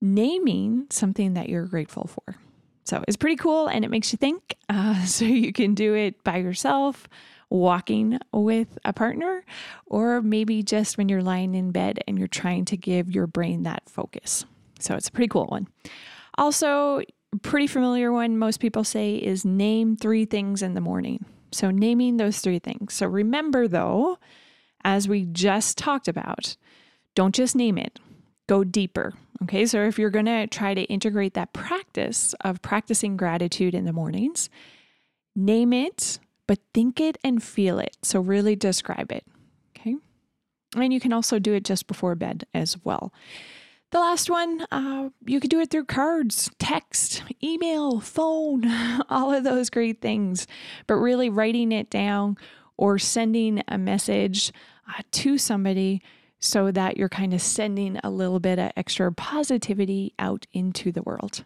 naming 0.00 0.86
something 0.90 1.34
that 1.34 1.48
you're 1.48 1.66
grateful 1.66 2.08
for. 2.08 2.36
So, 2.84 3.04
it's 3.06 3.16
pretty 3.16 3.36
cool 3.36 3.68
and 3.68 3.84
it 3.84 3.90
makes 3.90 4.12
you 4.12 4.16
think. 4.16 4.56
Uh, 4.68 5.04
so, 5.04 5.24
you 5.24 5.52
can 5.52 5.74
do 5.74 5.94
it 5.94 6.22
by 6.24 6.38
yourself 6.38 7.08
walking 7.50 8.18
with 8.32 8.78
a 8.84 8.92
partner, 8.92 9.44
or 9.86 10.22
maybe 10.22 10.62
just 10.62 10.96
when 10.96 11.08
you're 11.08 11.22
lying 11.22 11.54
in 11.54 11.72
bed 11.72 11.98
and 12.06 12.18
you're 12.18 12.28
trying 12.28 12.64
to 12.64 12.76
give 12.76 13.10
your 13.10 13.26
brain 13.26 13.64
that 13.64 13.82
focus. 13.88 14.44
So 14.78 14.94
it's 14.94 15.08
a 15.08 15.12
pretty 15.12 15.28
cool 15.28 15.46
one. 15.46 15.66
Also, 16.38 17.02
pretty 17.42 17.66
familiar 17.66 18.12
one 18.12 18.38
most 18.38 18.60
people 18.60 18.84
say 18.84 19.16
is 19.16 19.44
name 19.44 19.96
three 19.96 20.24
things 20.24 20.62
in 20.62 20.74
the 20.74 20.80
morning. 20.80 21.24
So 21.52 21.70
naming 21.70 22.16
those 22.16 22.40
three 22.40 22.58
things. 22.58 22.94
So 22.94 23.06
remember 23.06 23.68
though, 23.68 24.18
as 24.84 25.08
we 25.08 25.24
just 25.24 25.78
talked 25.78 26.08
about, 26.08 26.56
don't 27.14 27.34
just 27.34 27.56
name 27.56 27.76
it. 27.76 27.98
Go 28.48 28.64
deeper. 28.64 29.14
Okay, 29.42 29.66
so 29.66 29.82
if 29.82 29.98
you're 29.98 30.10
to 30.26 30.46
try 30.46 30.74
to 30.74 30.82
integrate 30.82 31.34
that 31.34 31.52
practice 31.52 32.34
of 32.42 32.62
practicing 32.62 33.16
gratitude 33.16 33.74
in 33.74 33.84
the 33.84 33.92
mornings, 33.92 34.50
name 35.34 35.72
it 35.72 36.18
but 36.50 36.58
think 36.74 36.98
it 36.98 37.16
and 37.22 37.40
feel 37.40 37.78
it. 37.78 37.96
So, 38.02 38.18
really 38.18 38.56
describe 38.56 39.12
it. 39.12 39.24
Okay. 39.70 39.94
And 40.74 40.92
you 40.92 40.98
can 40.98 41.12
also 41.12 41.38
do 41.38 41.52
it 41.52 41.64
just 41.64 41.86
before 41.86 42.16
bed 42.16 42.44
as 42.52 42.76
well. 42.82 43.12
The 43.90 43.98
last 43.98 44.30
one, 44.30 44.64
uh, 44.70 45.08
you 45.26 45.40
could 45.40 45.50
do 45.50 45.60
it 45.60 45.70
through 45.70 45.86
cards, 45.86 46.48
text, 46.60 47.24
email, 47.42 47.98
phone, 47.98 48.64
all 49.10 49.34
of 49.34 49.42
those 49.42 49.68
great 49.68 50.00
things. 50.00 50.46
But 50.86 50.94
really 50.94 51.28
writing 51.28 51.72
it 51.72 51.90
down 51.90 52.36
or 52.76 52.98
sending 52.98 53.62
a 53.66 53.78
message 53.78 54.52
uh, 54.88 55.02
to 55.10 55.38
somebody 55.38 56.02
so 56.38 56.70
that 56.70 56.96
you're 56.96 57.08
kind 57.08 57.34
of 57.34 57.42
sending 57.42 57.98
a 58.02 58.10
little 58.10 58.40
bit 58.40 58.58
of 58.58 58.70
extra 58.76 59.12
positivity 59.12 60.14
out 60.18 60.46
into 60.52 60.92
the 60.92 61.02
world. 61.02 61.44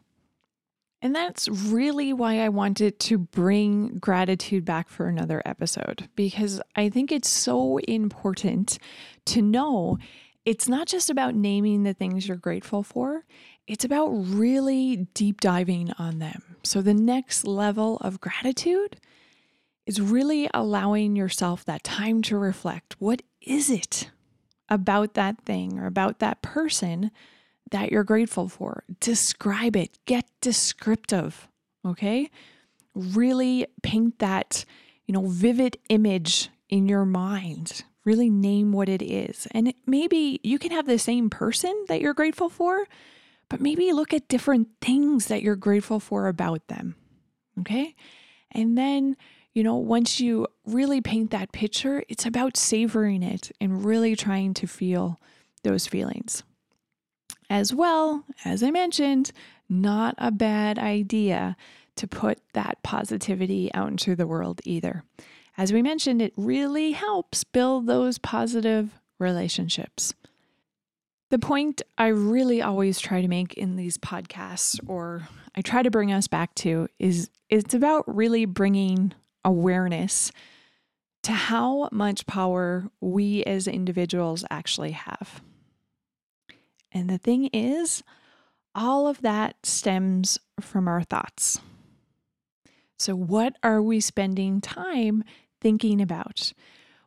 And 1.00 1.14
that's 1.14 1.48
really 1.48 2.12
why 2.12 2.40
I 2.40 2.48
wanted 2.48 2.98
to 3.00 3.18
bring 3.18 3.98
gratitude 3.98 4.64
back 4.64 4.88
for 4.88 5.06
another 5.06 5.42
episode, 5.44 6.08
because 6.14 6.62
I 6.76 6.88
think 6.88 7.10
it's 7.10 7.28
so 7.28 7.78
important 7.78 8.78
to 9.26 9.42
know 9.42 9.98
it's 10.44 10.68
not 10.68 10.86
just 10.86 11.10
about 11.10 11.34
naming 11.34 11.82
the 11.82 11.94
things 11.94 12.28
you're 12.28 12.36
grateful 12.36 12.82
for, 12.82 13.24
it's 13.66 13.84
about 13.84 14.08
really 14.08 15.08
deep 15.14 15.40
diving 15.40 15.92
on 15.98 16.18
them. 16.18 16.56
So, 16.62 16.82
the 16.82 16.94
next 16.94 17.46
level 17.46 17.98
of 17.98 18.20
gratitude 18.20 18.96
is 19.86 20.00
really 20.00 20.48
allowing 20.52 21.16
yourself 21.16 21.64
that 21.64 21.84
time 21.84 22.22
to 22.22 22.36
reflect. 22.38 22.96
What 22.98 23.22
is 23.40 23.70
it 23.70 24.10
about 24.68 25.14
that 25.14 25.40
thing 25.44 25.78
or 25.78 25.86
about 25.86 26.18
that 26.18 26.42
person 26.42 27.10
that 27.70 27.90
you're 27.90 28.04
grateful 28.04 28.48
for. 28.48 28.84
Describe 29.00 29.76
it, 29.76 29.98
get 30.06 30.26
descriptive, 30.40 31.48
okay? 31.84 32.30
Really 32.94 33.66
paint 33.82 34.18
that, 34.18 34.64
you 35.06 35.12
know, 35.12 35.26
vivid 35.26 35.78
image 35.88 36.50
in 36.68 36.88
your 36.88 37.04
mind. 37.04 37.84
Really 38.04 38.30
name 38.30 38.72
what 38.72 38.88
it 38.88 39.02
is. 39.02 39.46
And 39.52 39.72
maybe 39.86 40.40
you 40.42 40.58
can 40.58 40.72
have 40.72 40.86
the 40.86 40.98
same 40.98 41.30
person 41.30 41.84
that 41.88 42.00
you're 42.00 42.14
grateful 42.14 42.48
for, 42.48 42.86
but 43.48 43.60
maybe 43.60 43.92
look 43.92 44.12
at 44.12 44.28
different 44.28 44.68
things 44.80 45.26
that 45.26 45.42
you're 45.42 45.56
grateful 45.56 46.00
for 46.00 46.28
about 46.28 46.68
them. 46.68 46.96
Okay? 47.60 47.94
And 48.52 48.76
then, 48.76 49.16
you 49.52 49.62
know, 49.62 49.76
once 49.76 50.20
you 50.20 50.46
really 50.66 51.00
paint 51.00 51.30
that 51.30 51.52
picture, 51.52 52.04
it's 52.08 52.26
about 52.26 52.56
savoring 52.56 53.22
it 53.22 53.50
and 53.60 53.84
really 53.84 54.16
trying 54.16 54.54
to 54.54 54.66
feel 54.66 55.18
those 55.62 55.86
feelings. 55.86 56.42
As 57.48 57.74
well, 57.74 58.24
as 58.44 58.62
I 58.62 58.70
mentioned, 58.70 59.32
not 59.68 60.14
a 60.18 60.30
bad 60.30 60.78
idea 60.78 61.56
to 61.96 62.06
put 62.06 62.38
that 62.54 62.82
positivity 62.82 63.72
out 63.72 63.90
into 63.90 64.16
the 64.16 64.26
world 64.26 64.60
either. 64.64 65.04
As 65.56 65.72
we 65.72 65.82
mentioned, 65.82 66.20
it 66.20 66.32
really 66.36 66.92
helps 66.92 67.44
build 67.44 67.86
those 67.86 68.18
positive 68.18 69.00
relationships. 69.18 70.14
The 71.30 71.38
point 71.38 71.82
I 71.96 72.08
really 72.08 72.60
always 72.60 73.00
try 73.00 73.20
to 73.20 73.28
make 73.28 73.54
in 73.54 73.76
these 73.76 73.96
podcasts, 73.96 74.78
or 74.86 75.28
I 75.54 75.62
try 75.62 75.82
to 75.82 75.90
bring 75.90 76.12
us 76.12 76.26
back 76.26 76.54
to, 76.56 76.88
is 76.98 77.30
it's 77.48 77.74
about 77.74 78.04
really 78.06 78.44
bringing 78.44 79.12
awareness 79.44 80.32
to 81.22 81.32
how 81.32 81.88
much 81.90 82.26
power 82.26 82.88
we 83.00 83.42
as 83.44 83.66
individuals 83.66 84.44
actually 84.50 84.92
have. 84.92 85.40
And 86.92 87.08
the 87.08 87.18
thing 87.18 87.46
is, 87.46 88.02
all 88.74 89.06
of 89.06 89.22
that 89.22 89.56
stems 89.64 90.38
from 90.60 90.86
our 90.86 91.02
thoughts. 91.02 91.60
So, 92.98 93.16
what 93.16 93.56
are 93.62 93.82
we 93.82 94.00
spending 94.00 94.60
time 94.60 95.24
thinking 95.64 96.00
about? 96.00 96.52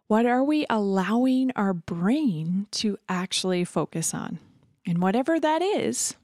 What 0.08 0.26
are 0.26 0.44
we 0.44 0.66
allowing 0.70 1.52
our 1.56 1.74
brain 1.74 2.68
to 2.72 2.98
actually 3.08 3.64
focus 3.64 4.14
on? 4.14 4.40
And 4.86 5.02
whatever 5.02 5.40
that 5.40 5.62
is, 5.62 6.16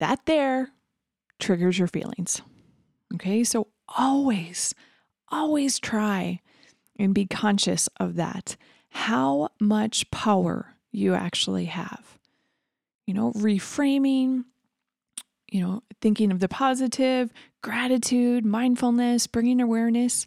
that 0.00 0.26
there 0.26 0.72
triggers 1.38 1.78
your 1.78 1.88
feelings. 1.88 2.42
Okay, 3.14 3.42
so 3.42 3.68
always, 3.88 4.74
always 5.30 5.78
try 5.78 6.40
and 6.98 7.14
be 7.14 7.24
conscious 7.24 7.88
of 7.98 8.16
that. 8.16 8.56
How 8.90 9.48
much 9.58 10.10
power 10.10 10.74
you 10.92 11.14
actually 11.14 11.66
have 11.66 12.16
you 13.06 13.14
know, 13.14 13.32
reframing, 13.32 14.44
you 15.48 15.60
know, 15.60 15.82
thinking 16.00 16.32
of 16.32 16.40
the 16.40 16.48
positive, 16.48 17.32
gratitude, 17.62 18.44
mindfulness, 18.44 19.26
bringing 19.26 19.60
awareness. 19.60 20.26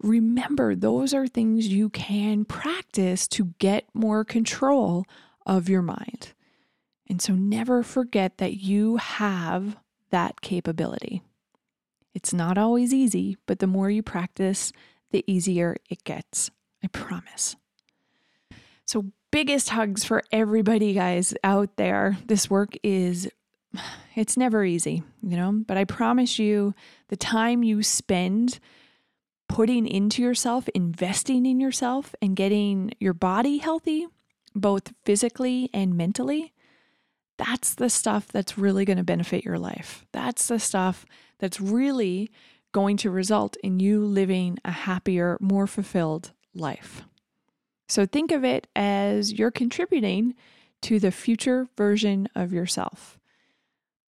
Remember, 0.00 0.74
those 0.74 1.14
are 1.14 1.26
things 1.26 1.68
you 1.68 1.88
can 1.88 2.44
practice 2.44 3.26
to 3.28 3.54
get 3.58 3.86
more 3.94 4.24
control 4.24 5.04
of 5.46 5.68
your 5.68 5.82
mind. 5.82 6.32
And 7.08 7.20
so 7.20 7.34
never 7.34 7.82
forget 7.82 8.38
that 8.38 8.54
you 8.54 8.96
have 8.96 9.76
that 10.10 10.40
capability. 10.40 11.22
It's 12.14 12.32
not 12.32 12.56
always 12.58 12.94
easy, 12.94 13.36
but 13.46 13.58
the 13.58 13.66
more 13.66 13.90
you 13.90 14.02
practice, 14.02 14.72
the 15.10 15.24
easier 15.26 15.76
it 15.90 16.04
gets. 16.04 16.50
I 16.82 16.86
promise. 16.88 17.56
So, 18.86 19.06
biggest 19.30 19.70
hugs 19.70 20.04
for 20.04 20.22
everybody, 20.30 20.94
guys, 20.94 21.34
out 21.42 21.76
there. 21.76 22.16
This 22.26 22.48
work 22.48 22.74
is, 22.82 23.28
it's 24.14 24.36
never 24.36 24.64
easy, 24.64 25.02
you 25.22 25.36
know, 25.36 25.52
but 25.66 25.76
I 25.76 25.84
promise 25.84 26.38
you 26.38 26.74
the 27.08 27.16
time 27.16 27.62
you 27.62 27.82
spend 27.82 28.60
putting 29.48 29.86
into 29.86 30.22
yourself, 30.22 30.68
investing 30.74 31.46
in 31.46 31.60
yourself, 31.60 32.14
and 32.20 32.36
getting 32.36 32.92
your 32.98 33.14
body 33.14 33.58
healthy, 33.58 34.06
both 34.54 34.92
physically 35.04 35.70
and 35.72 35.96
mentally, 35.96 36.52
that's 37.36 37.74
the 37.74 37.90
stuff 37.90 38.28
that's 38.28 38.56
really 38.56 38.84
going 38.84 38.96
to 38.96 39.04
benefit 39.04 39.44
your 39.44 39.58
life. 39.58 40.06
That's 40.12 40.46
the 40.46 40.58
stuff 40.58 41.04
that's 41.38 41.60
really 41.60 42.30
going 42.72 42.96
to 42.98 43.10
result 43.10 43.56
in 43.62 43.80
you 43.80 44.04
living 44.04 44.58
a 44.64 44.70
happier, 44.70 45.36
more 45.40 45.66
fulfilled 45.66 46.32
life. 46.54 47.02
So 47.88 48.06
think 48.06 48.32
of 48.32 48.44
it 48.44 48.66
as 48.74 49.32
you're 49.32 49.50
contributing 49.50 50.34
to 50.82 50.98
the 50.98 51.10
future 51.10 51.68
version 51.76 52.28
of 52.34 52.52
yourself. 52.52 53.18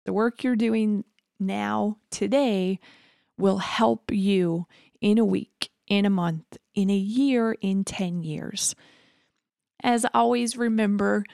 The 0.06 0.14
work 0.14 0.44
you're 0.44 0.56
doing 0.56 1.04
now, 1.40 1.98
today, 2.10 2.80
will 3.38 3.58
help 3.58 4.12
you 4.12 4.68
in 5.02 5.18
a 5.18 5.26
week, 5.26 5.70
in 5.88 6.06
a 6.06 6.10
month, 6.10 6.58
in 6.74 6.90
a 6.90 6.96
year, 6.96 7.54
in 7.60 7.84
10 7.84 8.24
years. 8.24 8.76
As 9.84 10.06
always, 10.14 10.56
remember, 10.56 11.26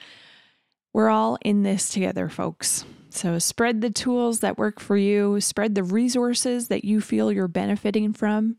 we're 0.92 1.10
all 1.10 1.38
in 1.42 1.62
this 1.62 1.90
together, 1.90 2.28
folks. 2.28 2.84
So 3.10 3.38
spread 3.38 3.80
the 3.80 3.90
tools 3.90 4.40
that 4.40 4.58
work 4.58 4.80
for 4.80 4.96
you, 4.96 5.40
spread 5.40 5.74
the 5.74 5.82
resources 5.82 6.68
that 6.68 6.84
you 6.84 7.00
feel 7.00 7.30
you're 7.30 7.48
benefiting 7.48 8.12
from. 8.12 8.56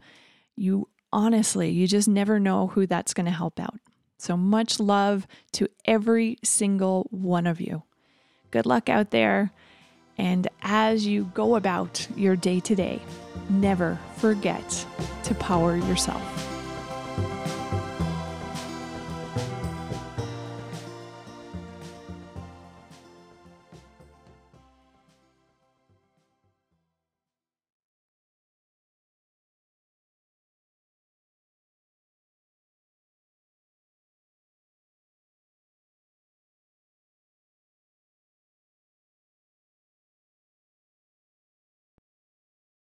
You 0.56 0.90
honestly, 1.12 1.70
you 1.70 1.88
just 1.88 2.08
never 2.08 2.40
know 2.40 2.68
who 2.68 2.86
that's 2.86 3.14
going 3.14 3.26
to 3.26 3.32
help 3.32 3.60
out. 3.60 3.80
So 4.18 4.36
much 4.36 4.80
love 4.80 5.28
to 5.54 5.70
every 5.86 6.38
single 6.44 7.08
one 7.10 7.48
of 7.48 7.62
you. 7.62 7.84
Good 8.52 8.66
luck 8.66 8.90
out 8.90 9.12
there. 9.12 9.52
And 10.20 10.50
as 10.62 11.08
you 11.08 11.32
go 11.34 11.56
about 11.56 12.06
your 12.18 12.36
day 12.36 12.60
to 12.60 12.76
day, 12.76 13.02
never 13.50 13.98
forget 14.18 14.86
to 15.24 15.34
power 15.36 15.78
yourself. 15.78 16.49